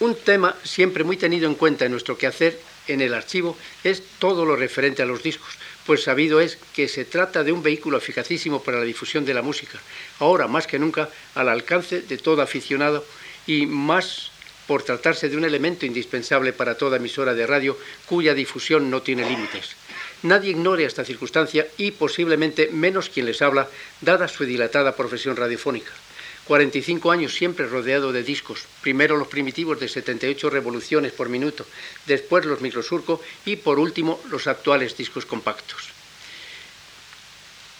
[0.00, 4.44] Un tema siempre muy tenido en cuenta en nuestro quehacer en el archivo es todo
[4.44, 5.56] lo referente a los discos,
[5.86, 9.42] pues sabido es que se trata de un vehículo eficacísimo para la difusión de la
[9.42, 9.80] música,
[10.18, 13.04] ahora más que nunca al alcance de todo aficionado
[13.46, 14.30] y más
[14.66, 19.28] por tratarse de un elemento indispensable para toda emisora de radio cuya difusión no tiene
[19.28, 19.76] límites.
[20.22, 23.68] Nadie ignore esta circunstancia y posiblemente menos quien les habla,
[24.00, 25.92] dada su dilatada profesión radiofónica.
[26.46, 31.66] 45 años siempre rodeado de discos, primero los primitivos de 78 revoluciones por minuto,
[32.06, 35.96] después los microsurco y por último los actuales discos compactos.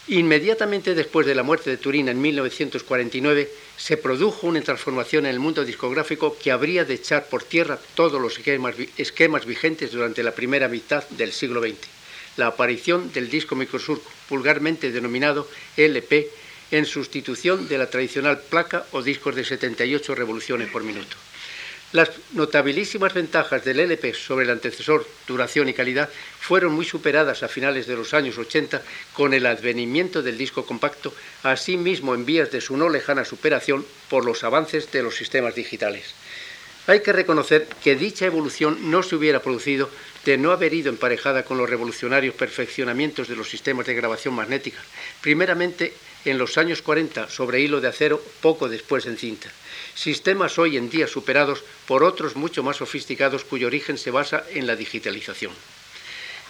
[0.08, 5.40] Inmediatamente después de la muerte de Turín en 1949, se produjo una transformación en el
[5.40, 10.68] mundo discográfico que habría de echar por tierra todos los esquemas, vigentes durante la primera
[10.68, 11.88] mitad del siglo XX.
[12.36, 16.30] La aparición del disco microsurco, vulgarmente denominado LP,
[16.70, 21.16] en sustitución de la tradicional placa o discos de 78 revoluciones por minuto.
[21.92, 26.10] Las notabilísimas ventajas del LP sobre el antecesor, duración y calidad,
[26.40, 31.14] fueron muy superadas a finales de los años 80 con el advenimiento del disco compacto,
[31.44, 36.14] asimismo en vías de su no lejana superación por los avances de los sistemas digitales.
[36.88, 39.88] Hay que reconocer que dicha evolución no se hubiera producido
[40.24, 44.78] de no haber ido emparejada con los revolucionarios perfeccionamientos de los sistemas de grabación magnética,
[45.20, 45.94] primeramente
[46.26, 49.50] en los años 40 sobre hilo de acero, poco después en cinta
[49.96, 54.66] sistemas hoy en día superados por otros mucho más sofisticados cuyo origen se basa en
[54.66, 55.52] la digitalización.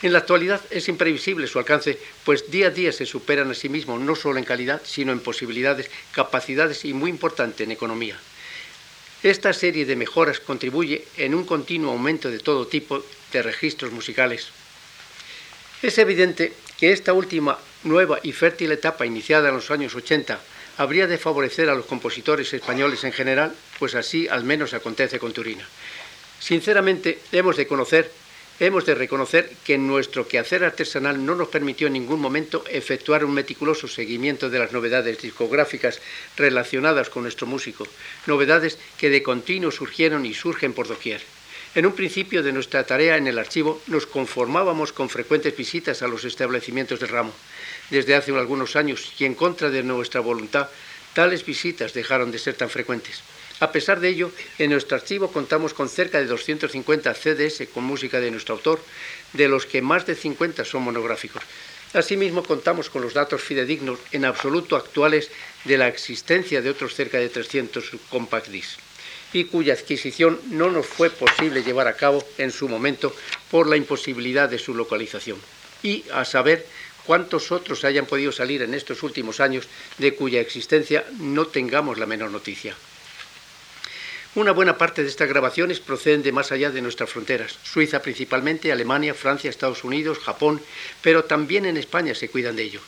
[0.03, 3.70] En la actualidad es imprevisible su alcance, pues día a día se superan a sí
[3.70, 8.18] mismos no solo en calidad, sino en posibilidades, capacidades y muy importante en economía.
[9.22, 13.03] Esta serie de mejoras contribuye en un continuo aumento de todo tipo
[13.33, 14.49] de registros musicales.
[15.83, 20.39] Es evidente que esta última nueva y fértil etapa iniciada en los años 80
[20.79, 25.33] habría de favorecer a los compositores españoles en general, pues así al menos acontece con
[25.33, 25.66] Turina.
[26.39, 28.12] Sinceramente, hemos de conocer,
[28.61, 33.33] hemos de reconocer que nuestro quehacer artesanal no nos permitió en ningún momento efectuar un
[33.33, 36.01] meticuloso seguimiento de las novedades discográficas
[36.37, 37.87] relacionadas con nuestro músico,
[38.27, 41.22] novedades que de continuo surgieron y surgen por doquier.
[41.77, 46.09] En un principio de nuestra tarea en el archivo nos conformábamos con frecuentes visitas a
[46.09, 47.35] los establecimientos del ramo
[47.91, 50.70] desde hace algunos años y en contra de nuestra voluntad,
[51.12, 53.20] tales visitas dejaron de ser tan frecuentes.
[53.61, 58.20] A pesar de ello, en nuestro archivo contamos con cerca de 250 CDs con música
[58.20, 58.81] de nuestro autor,
[59.35, 61.43] de los que más de 50 son monográficos.
[61.93, 65.31] Asimismo, contamos con los datos fidedignos en absoluto actuales
[65.66, 68.86] de la existencia de otros cerca de 300 compact discs
[69.37, 73.14] y cuya adquisición no nos fue posible llevar a cabo en su momento
[73.51, 75.39] por la imposibilidad de su localización.
[75.82, 76.66] Y a saber
[77.05, 79.68] cuántos otros hayan podido salir en estos últimos años
[79.99, 82.74] de cuya existencia no tengamos la menor noticia.
[84.34, 88.72] Una buena parte de estas grabaciones proceden de más allá de nuestras fronteras, Suiza principalmente,
[88.72, 90.61] Alemania, Francia, Estados Unidos, Japón,
[91.01, 92.80] pero también en España se cuidan de ello.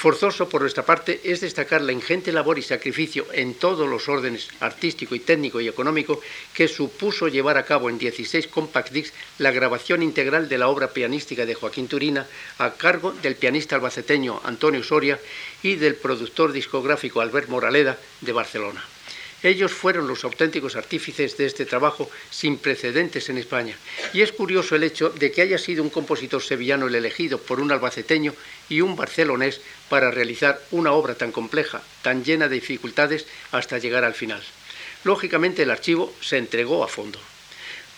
[0.00, 4.48] Forzoso por nuestra parte es destacar la ingente labor y sacrificio en todos los órdenes
[4.60, 6.22] artístico y técnico y económico
[6.54, 10.88] que supuso llevar a cabo en 16 compact discs la grabación integral de la obra
[10.94, 12.26] pianística de Joaquín Turina
[12.56, 15.20] a cargo del pianista albaceteño Antonio Soria
[15.62, 18.82] y del productor discográfico Albert Moraleda de Barcelona.
[19.42, 23.74] Ellos fueron los auténticos artífices de este trabajo sin precedentes en España.
[24.12, 27.60] Y es curioso el hecho de que haya sido un compositor sevillano el elegido por
[27.60, 28.34] un albaceteño
[28.68, 34.04] y un barcelonés para realizar una obra tan compleja, tan llena de dificultades hasta llegar
[34.04, 34.42] al final.
[35.04, 37.18] Lógicamente el archivo se entregó a fondo.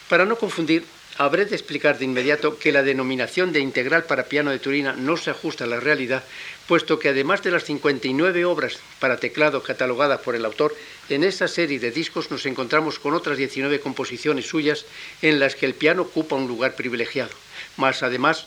[0.09, 0.84] Para no confundir,
[1.18, 5.16] habré de explicar de inmediato que la denominación de integral para piano de Turina no
[5.16, 6.22] se ajusta a la realidad,
[6.68, 10.74] puesto que además de las 59 obras para teclado catalogadas por el autor,
[11.09, 14.86] en esa serie de discos nos encontramos con otras 19 composiciones suyas
[15.20, 17.32] en las que el piano ocupa un lugar privilegiado.
[17.76, 18.46] Más además,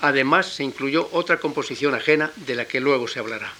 [0.00, 3.52] además se incluyó otra composición ajena de la que luego se hablará.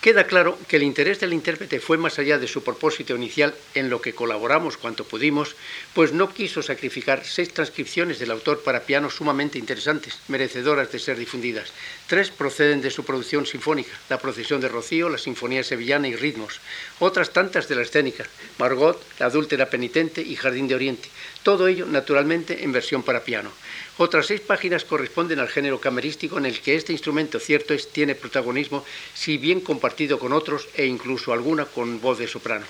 [0.00, 3.90] Queda claro que el interés del intérprete fue más allá de su propósito inicial, en
[3.90, 5.56] lo que colaboramos cuanto pudimos,
[5.92, 11.18] pues no quiso sacrificar seis transcripciones del autor para piano sumamente interesantes, merecedoras de ser
[11.18, 11.74] difundidas.
[12.06, 16.62] Tres proceden de su producción sinfónica, La procesión de Rocío, la Sinfonía Sevillana y Ritmos.
[16.98, 18.24] Otras tantas de la escénica,
[18.56, 21.10] Margot, La adúltera penitente y Jardín de Oriente.
[21.42, 23.52] Todo ello, naturalmente, en versión para piano.
[23.98, 28.14] Otras seis páginas corresponden al género camerístico en el que este instrumento, cierto es, tiene
[28.14, 28.84] protagonismo,
[29.14, 32.64] si bien compartido con otros e incluso alguna con voz de soprano.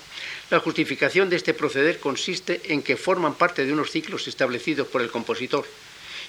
[0.49, 5.01] La justificación de este proceder consiste en que forman parte de unos ciclos establecidos por
[5.01, 5.65] el compositor.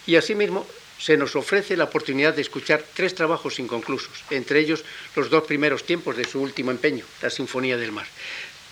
[0.07, 0.67] Y asimismo
[0.99, 4.85] se nos ofrece la oportunidad de escuchar tres trabajos inconclusos, entre ellos
[5.17, 8.07] los dos primeros tiempos de su último empeño, la Sinfonía del Mar.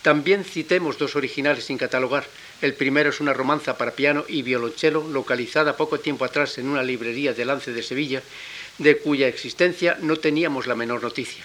[0.02, 2.24] También citemos dos originales sin catalogar.
[2.62, 6.82] El primero es una romanza para piano y violonchelo localizada poco tiempo atrás en una
[6.82, 8.22] librería de Lance de Sevilla,
[8.78, 11.44] de cuya existencia no teníamos la menor noticia.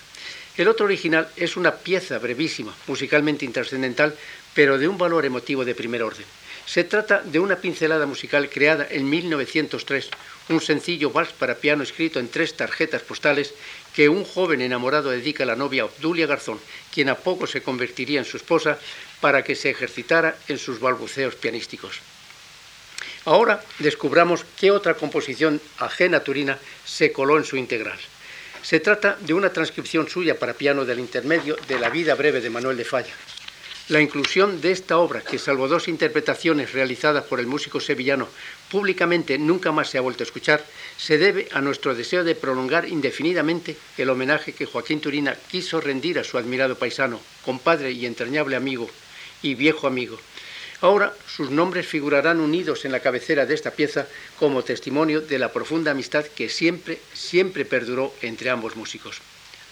[0.57, 4.15] El otro original es una pieza brevísima, musicalmente intrascendental,
[4.53, 6.25] pero de un valor emotivo de primer orden.
[6.65, 10.09] Se trata de una pincelada musical creada en 1903,
[10.49, 13.53] un sencillo vals para piano escrito en tres tarjetas postales
[13.93, 16.59] que un joven enamorado dedica a la novia Obdulia Garzón,
[16.93, 18.79] quien a poco se convertiría en su esposa,
[19.25, 21.99] para que se ejercitara en sus balbuceos pianísticos.
[23.25, 27.97] Ahora descubramos qué otra composición ajena a Turina se coló en su integral.
[28.61, 32.51] Se trata de una transcripción suya para piano del intermedio de la vida breve de
[32.51, 33.15] Manuel de Falla.
[33.87, 38.27] La inclusión de esta obra, que salvo dos interpretaciones realizadas por el músico sevillano,
[38.69, 40.63] públicamente nunca más se ha vuelto a escuchar,
[40.97, 46.19] se debe a nuestro deseo de prolongar indefinidamente el homenaje que Joaquín Turina quiso rendir
[46.19, 48.87] a su admirado paisano, compadre y entrañable amigo
[49.45, 50.19] y viejo amigo.
[50.81, 54.07] Ahora sus nombres figurarán unidos en la cabecera de esta pieza
[54.39, 59.21] como testimonio de la profunda amistad que siempre, siempre perduró entre ambos músicos.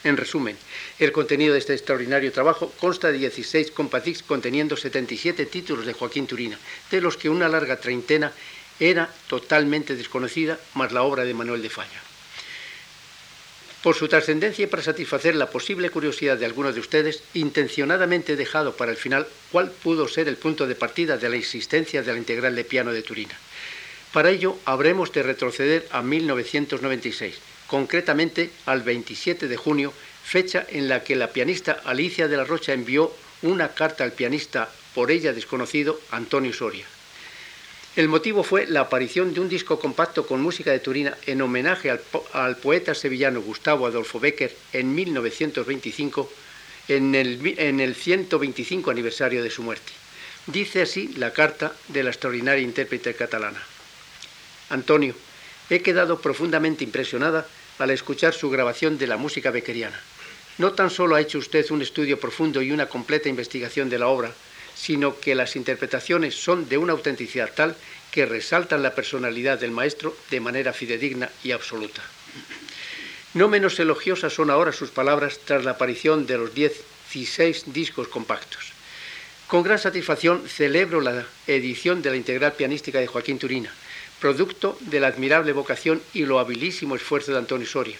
[0.04, 0.58] En resumen,
[1.00, 6.28] el contenido de este extraordinario trabajo consta de 16 compatix conteniendo 77 títulos de Joaquín
[6.28, 6.60] Turina,
[6.92, 8.32] de los que una larga treintena
[8.80, 12.13] era totalmente desconocida, más la obra de Manuel de Falla.
[13.84, 18.36] Por su trascendencia y para satisfacer la posible curiosidad de algunos de ustedes, intencionadamente he
[18.38, 22.12] dejado para el final cuál pudo ser el punto de partida de la existencia de
[22.14, 23.38] la integral de piano de Turina.
[24.14, 27.36] Para ello habremos de retroceder a 1996
[27.68, 29.92] concretamente al 27 de junio,
[30.24, 33.12] fecha en la que la pianista Alicia de la Rocha envió
[33.42, 36.86] una carta al pianista por ella desconocido Antonio Soria.
[37.96, 41.92] El motivo fue la aparición de un disco compacto con música de Turina en homenaje
[41.92, 46.28] al, poeta sevillano Gustavo Adolfo Becker en 1925,
[46.88, 49.94] en el, en el 125 aniversario de su muerte.
[50.48, 53.62] Dice así la carta de la extraordinaria intérprete catalana.
[54.70, 55.14] Antonio,
[55.70, 57.46] he quedado profundamente impresionada
[57.78, 60.00] al escuchar su grabación de la música beckeriana.
[60.58, 64.08] No tan solo ha hecho usted un estudio profundo y una completa investigación de la
[64.08, 64.34] obra,
[64.76, 67.76] sino que las interpretaciones son de una autenticidad tal
[68.12, 72.02] que resaltan la personalidad del maestro de manera fidedigna y absoluta.
[73.34, 78.74] No menos elogiosas son ahora sus palabras tras la aparición de los 16 discos compactos.
[79.48, 83.74] Con gran satisfacción celebro la edición de la integral pianística de Joaquín Turina,
[84.20, 87.98] producto de la admirable vocación y lo habilísimo esfuerzo de Antonio Soria.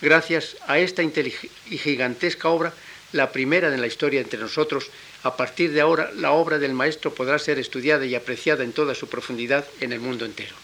[0.00, 2.72] Gracias a esta y gigantesca obra,
[3.12, 4.90] la primera en la historia entre nosotros,
[5.24, 8.94] a partir de ahora la obra del maestro podrá ser estudiada y apreciada en toda
[8.94, 10.54] su profundidad en el mundo entero.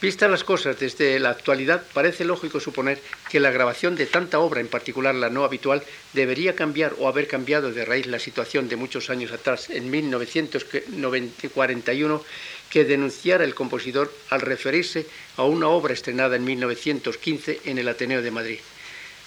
[0.00, 3.00] Vistas las cosas desde la actualidad, parece lógico suponer
[3.30, 7.28] que la grabación de tanta obra, en particular la no habitual, debería cambiar o haber
[7.28, 12.24] cambiado de raíz la situación de muchos años atrás, en 1941,
[12.68, 15.06] que denunciara el compositor al referirse
[15.38, 18.58] a una obra estrenada en 1915 en el Ateneo de Madrid.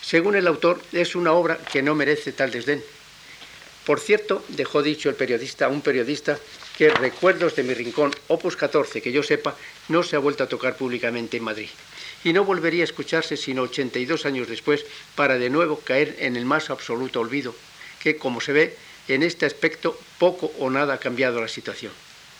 [0.01, 2.83] Según el autor, es una obra que no merece tal desdén.
[3.89, 6.37] Por cierto, dejó dicho el periodista un periodista
[6.77, 9.55] que Recuerdos de mi Rincón, opus 14, que yo sepa,
[9.87, 11.69] no se ha vuelto a tocar públicamente en Madrid.
[12.23, 14.85] Y no volvería a escucharse sino 82 años después
[15.15, 17.55] para de nuevo caer en el más absoluto olvido,
[17.99, 18.77] que, como se ve,
[19.07, 21.91] en este aspecto poco o nada ha cambiado la situación.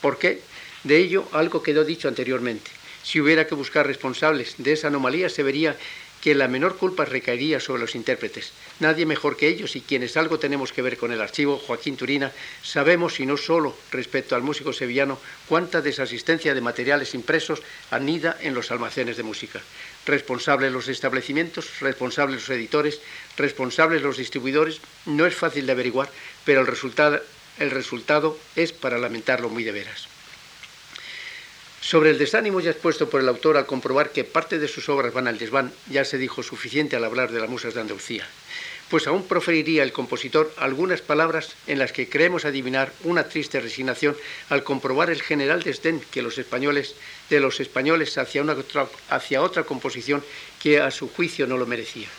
[0.01, 0.41] ¿Por qué?
[0.83, 2.69] De ello algo quedó dicho anteriormente.
[3.01, 5.75] Si hubiera que buscar responsables de esa anomalía, se vería
[6.21, 8.51] que la menor culpa recaería sobre los intérpretes.
[8.79, 12.31] Nadie mejor que ellos y quienes algo tenemos que ver con el archivo, Joaquín Turina,
[12.61, 17.61] sabemos, y no solo respecto al músico sevillano, cuánta desasistencia de materiales impresos
[17.91, 19.61] anida en los almacenes de música.
[20.05, 22.99] Responsables los establecimientos, responsables los editores,
[23.37, 26.09] responsables los distribuidores, no es fácil de averiguar,
[26.45, 27.21] pero el resultado,
[27.59, 30.18] el resultado es para lamentarlo muy de veras.
[31.81, 35.13] Sobre el desánimo ya expuesto por el autor al comprobar que parte de sus obras
[35.13, 38.27] van al desván, ya se dijo suficiente al hablar de las musas de Andalucía,
[38.89, 44.17] pues aún proferiría el compositor algunas palabras en las que creemos adivinar una triste resignación
[44.49, 46.95] al comprobar el general desdén que los españoles
[47.29, 48.57] de los españoles hacia, una,
[49.09, 50.23] hacia otra composición
[50.61, 52.09] que a su juicio no lo merecía.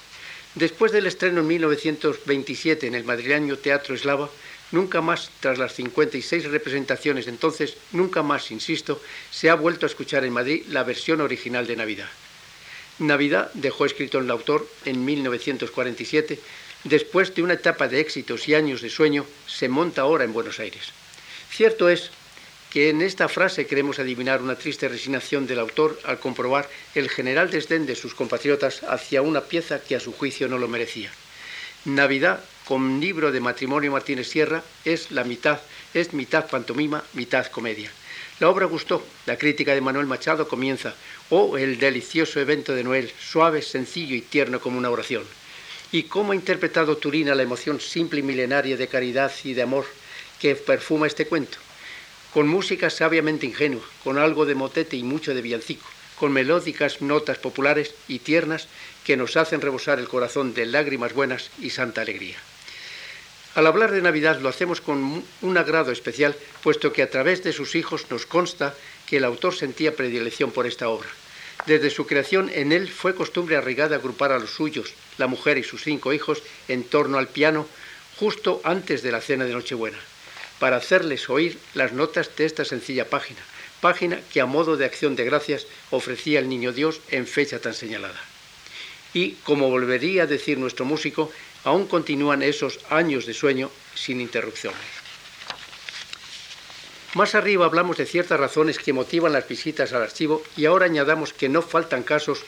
[0.55, 4.31] Después del estreno en 1927 en el madrileño Teatro Eslava,
[4.73, 9.01] Nunca más, tras las 56 representaciones entonces, nunca más, insisto,
[9.31, 12.09] se ha vuelto a escuchar en Madrid la versión original de Navidad.
[13.01, 16.39] Navidad, dejó escrito el autor en 1947,
[16.85, 20.61] después de una etapa de éxitos y años de sueño, se monta ahora en Buenos
[20.61, 20.93] Aires.
[21.51, 22.11] Cierto es
[22.71, 27.51] que en esta frase queremos adivinar una triste resignación del autor al comprobar el general
[27.51, 31.11] desdén de sus compatriotas hacia una pieza que a su juicio no lo merecía.
[31.85, 35.59] Navidad con libro de matrimonio Martínez Sierra es la mitad,
[35.93, 37.91] es mitad pantomima, mitad comedia.
[38.39, 40.95] La obra gustó, la crítica de Manuel Machado comienza,
[41.31, 45.25] oh el delicioso evento de Noel, suave, sencillo y tierno como una oración.
[45.91, 49.87] Y cómo ha interpretado Turina la emoción simple y milenaria de caridad y de amor
[50.39, 51.59] que perfuma este cuento,
[52.33, 57.39] con música sabiamente ingenua, con algo de motete y mucho de villancico, con melódicas notas
[57.39, 58.69] populares y tiernas
[59.05, 62.39] que nos hacen rebosar el corazón de lágrimas buenas y santa alegría.
[63.55, 67.53] Al hablar de Navidad lo hacemos con un agrado especial, puesto que a través de
[67.53, 68.75] sus hijos nos consta
[69.07, 71.09] que el autor sentía predilección por esta obra.
[71.67, 75.65] Desde su creación en él fue costumbre arraigada agrupar a los suyos, la mujer y
[75.65, 77.67] sus cinco hijos, en torno al piano
[78.19, 79.99] justo antes de la cena de Nochebuena,
[80.59, 83.41] para hacerles oír las notas de esta sencilla página,
[83.81, 87.75] página que a modo de acción de gracias ofrecía el Niño Dios en fecha tan
[87.75, 88.21] señalada.
[89.13, 91.33] Y, como volvería a decir nuestro músico,
[91.65, 94.81] aún continúan esos años de sueño sin interrupciones.
[97.15, 101.33] Más arriba hablamos de ciertas razones que motivan las visitas al archivo y ahora añadamos
[101.33, 102.45] que no faltan casos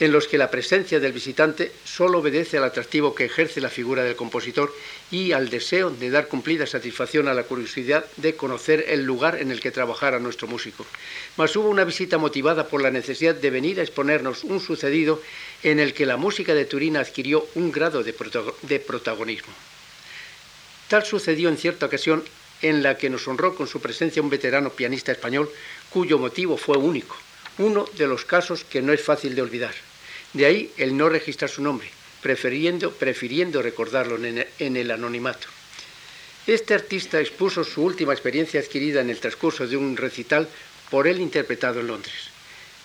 [0.00, 4.02] en los que la presencia del visitante solo obedece al atractivo que ejerce la figura
[4.02, 4.74] del compositor
[5.10, 9.50] y al deseo de dar cumplida satisfacción a la curiosidad de conocer el lugar en
[9.50, 10.86] el que trabajara nuestro músico.
[11.36, 15.20] Mas hubo una visita motivada por la necesidad de venir a exponernos un sucedido
[15.62, 19.52] en el que la música de Turín adquirió un grado de, protagonismo.
[20.88, 22.24] Tal sucedió en cierta ocasión
[22.62, 25.50] en la que nos honró con su presencia un veterano pianista español
[25.90, 27.16] cuyo motivo fue único,
[27.58, 29.74] uno de los casos que no es fácil de olvidar.
[30.32, 31.88] De ahí el no registrar su nombre,
[32.22, 35.48] prefiriendo, recordarlo en el anonimato.
[36.46, 40.48] Este artista expuso su última experiencia adquirida en el transcurso de un recital
[40.90, 42.30] por él interpretado en Londres.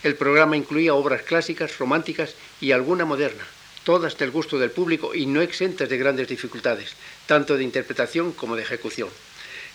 [0.04, 3.44] El programa incluía obras clásicas, románticas y alguna moderna,
[3.84, 6.94] todas del gusto del público y no exentas de grandes dificultades,
[7.26, 9.10] tanto de interpretación como de ejecución.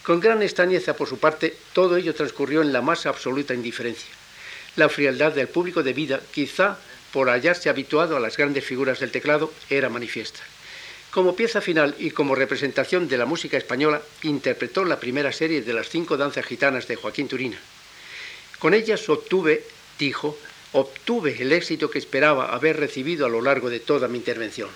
[0.04, 4.10] Con gran extrañeza por su parte, todo ello transcurrió en la más absoluta indiferencia.
[4.76, 6.78] La frialdad del público de vida quizá
[7.12, 10.40] por hallarse habituado a las grandes figuras del teclado, era manifiesta.
[11.10, 15.72] Como pieza final y como representación de la música española, interpretó la primera serie de
[15.72, 17.58] las cinco danzas gitanas de Joaquín Turina.
[18.60, 19.64] Con ellas obtuve,
[19.98, 20.38] dijo,
[20.72, 24.68] obtuve el éxito que esperaba haber recibido a lo largo de toda mi intervención.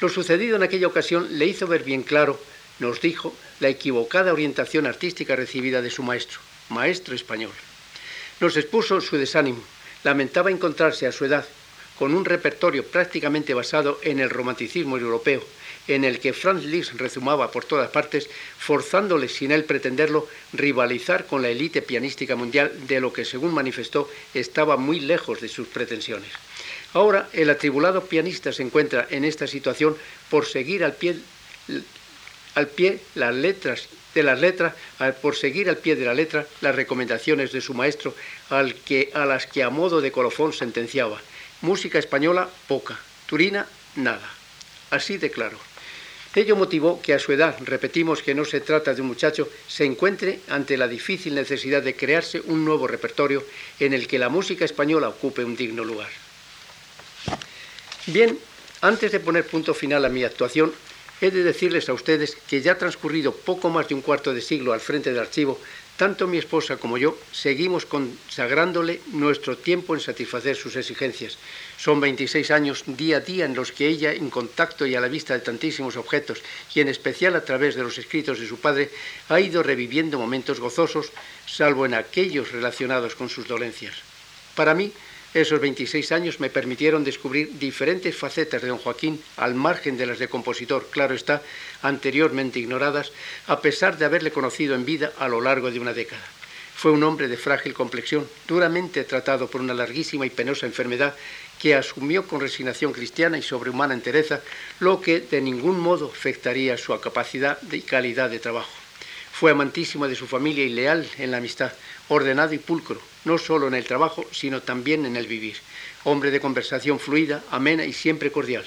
[0.00, 2.40] Lo sucedido en aquella ocasión le hizo ver bien claro,
[2.78, 6.40] nos dijo, la equivocada orientación artística recibida de su maestro,
[6.70, 7.52] maestro español.
[8.40, 9.62] Nos expuso su desánimo,
[10.04, 11.44] lamentaba encontrarse a su edad
[11.98, 15.42] con un repertorio prácticamente basado en el romanticismo europeo,
[15.88, 18.28] en el que Franz Liszt rezumaba por todas partes,
[18.58, 24.08] forzándole, sin él pretenderlo, rivalizar con la élite pianística mundial, de lo que, según manifestó,
[24.34, 26.30] estaba muy lejos de sus pretensiones.
[26.92, 29.96] Ahora, el atribulado pianista se encuentra en esta situación
[30.30, 31.16] por seguir al pie,
[32.54, 34.74] al pie las letras de las letras,
[35.20, 38.14] por seguir al pie de la letra las recomendaciones de su maestro,
[38.50, 41.20] al que, a las que a modo de colofón sentenciaba.
[41.60, 42.98] Música española, poca.
[43.26, 44.28] Turina, nada.
[44.90, 45.58] Así de claro.
[46.34, 49.84] Ello motivó que a su edad, repetimos que no se trata de un muchacho, se
[49.84, 53.44] encuentre ante la difícil necesidad de crearse un nuevo repertorio
[53.78, 56.08] en el que la música española ocupe un digno lugar.
[58.06, 58.38] Bien,
[58.80, 60.72] antes de poner punto final a mi actuación,
[61.22, 64.72] He de decirles a ustedes que ya transcurrido poco más de un cuarto de siglo
[64.72, 65.56] al frente del archivo,
[65.96, 71.38] tanto mi esposa como yo seguimos consagrándole nuestro tiempo en satisfacer sus exigencias.
[71.78, 75.06] Son 26 años día a día en los que ella, en contacto y a la
[75.06, 76.42] vista de tantísimos objetos,
[76.74, 78.90] y en especial a través de los escritos de su padre,
[79.28, 81.12] ha ido reviviendo momentos gozosos,
[81.46, 83.94] salvo en aquellos relacionados con sus dolencias.
[84.56, 84.92] Para mí,
[85.34, 90.18] esos 26 años me permitieron descubrir diferentes facetas de don Joaquín al margen de las
[90.18, 91.42] de compositor, claro está,
[91.80, 93.12] anteriormente ignoradas,
[93.46, 96.22] a pesar de haberle conocido en vida a lo largo de una década.
[96.74, 101.14] Fue un hombre de frágil complexión, duramente tratado por una larguísima y penosa enfermedad
[101.58, 104.40] que asumió con resignación cristiana y sobrehumana entereza,
[104.80, 108.72] lo que de ningún modo afectaría su capacidad y calidad de trabajo.
[109.32, 111.72] Fue amantísimo de su familia y leal en la amistad,
[112.08, 115.56] ordenado y pulcro, no solo en el trabajo, sino también en el vivir.
[116.04, 118.64] Hombre de conversación fluida, amena y siempre cordial.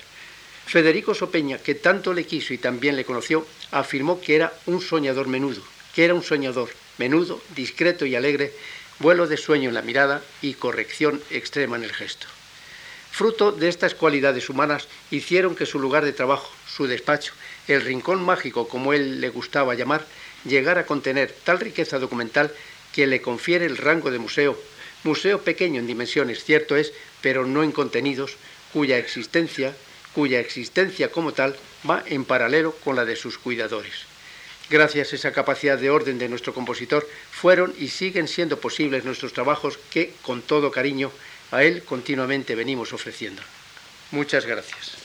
[0.65, 5.27] Federico Sopeña, que tanto le quiso y también le conoció, afirmó que era un soñador
[5.27, 5.61] menudo,
[5.93, 8.51] que era un soñador menudo, discreto y alegre,
[8.99, 12.27] vuelo de sueño en la mirada y corrección extrema en el gesto.
[13.11, 17.33] Fruto de estas cualidades humanas hicieron que su lugar de trabajo, su despacho,
[17.67, 20.05] el rincón mágico como él le gustaba llamar,
[20.43, 22.51] llegara a contener tal riqueza documental
[22.95, 24.57] que le confiere el rango de museo,
[25.03, 28.37] museo pequeño en dimensiones, cierto es, pero no en contenidos,
[28.71, 29.75] cuya existencia,
[30.13, 34.05] cuya existencia como tal va en paralelo con la de sus cuidadores.
[34.69, 39.33] Gracias a esa capacidad de orden de nuestro compositor, fueron y siguen siendo posibles nuestros
[39.33, 41.11] trabajos que, con todo cariño,
[41.51, 43.41] a él continuamente venimos ofreciendo.
[44.11, 45.04] Muchas gracias.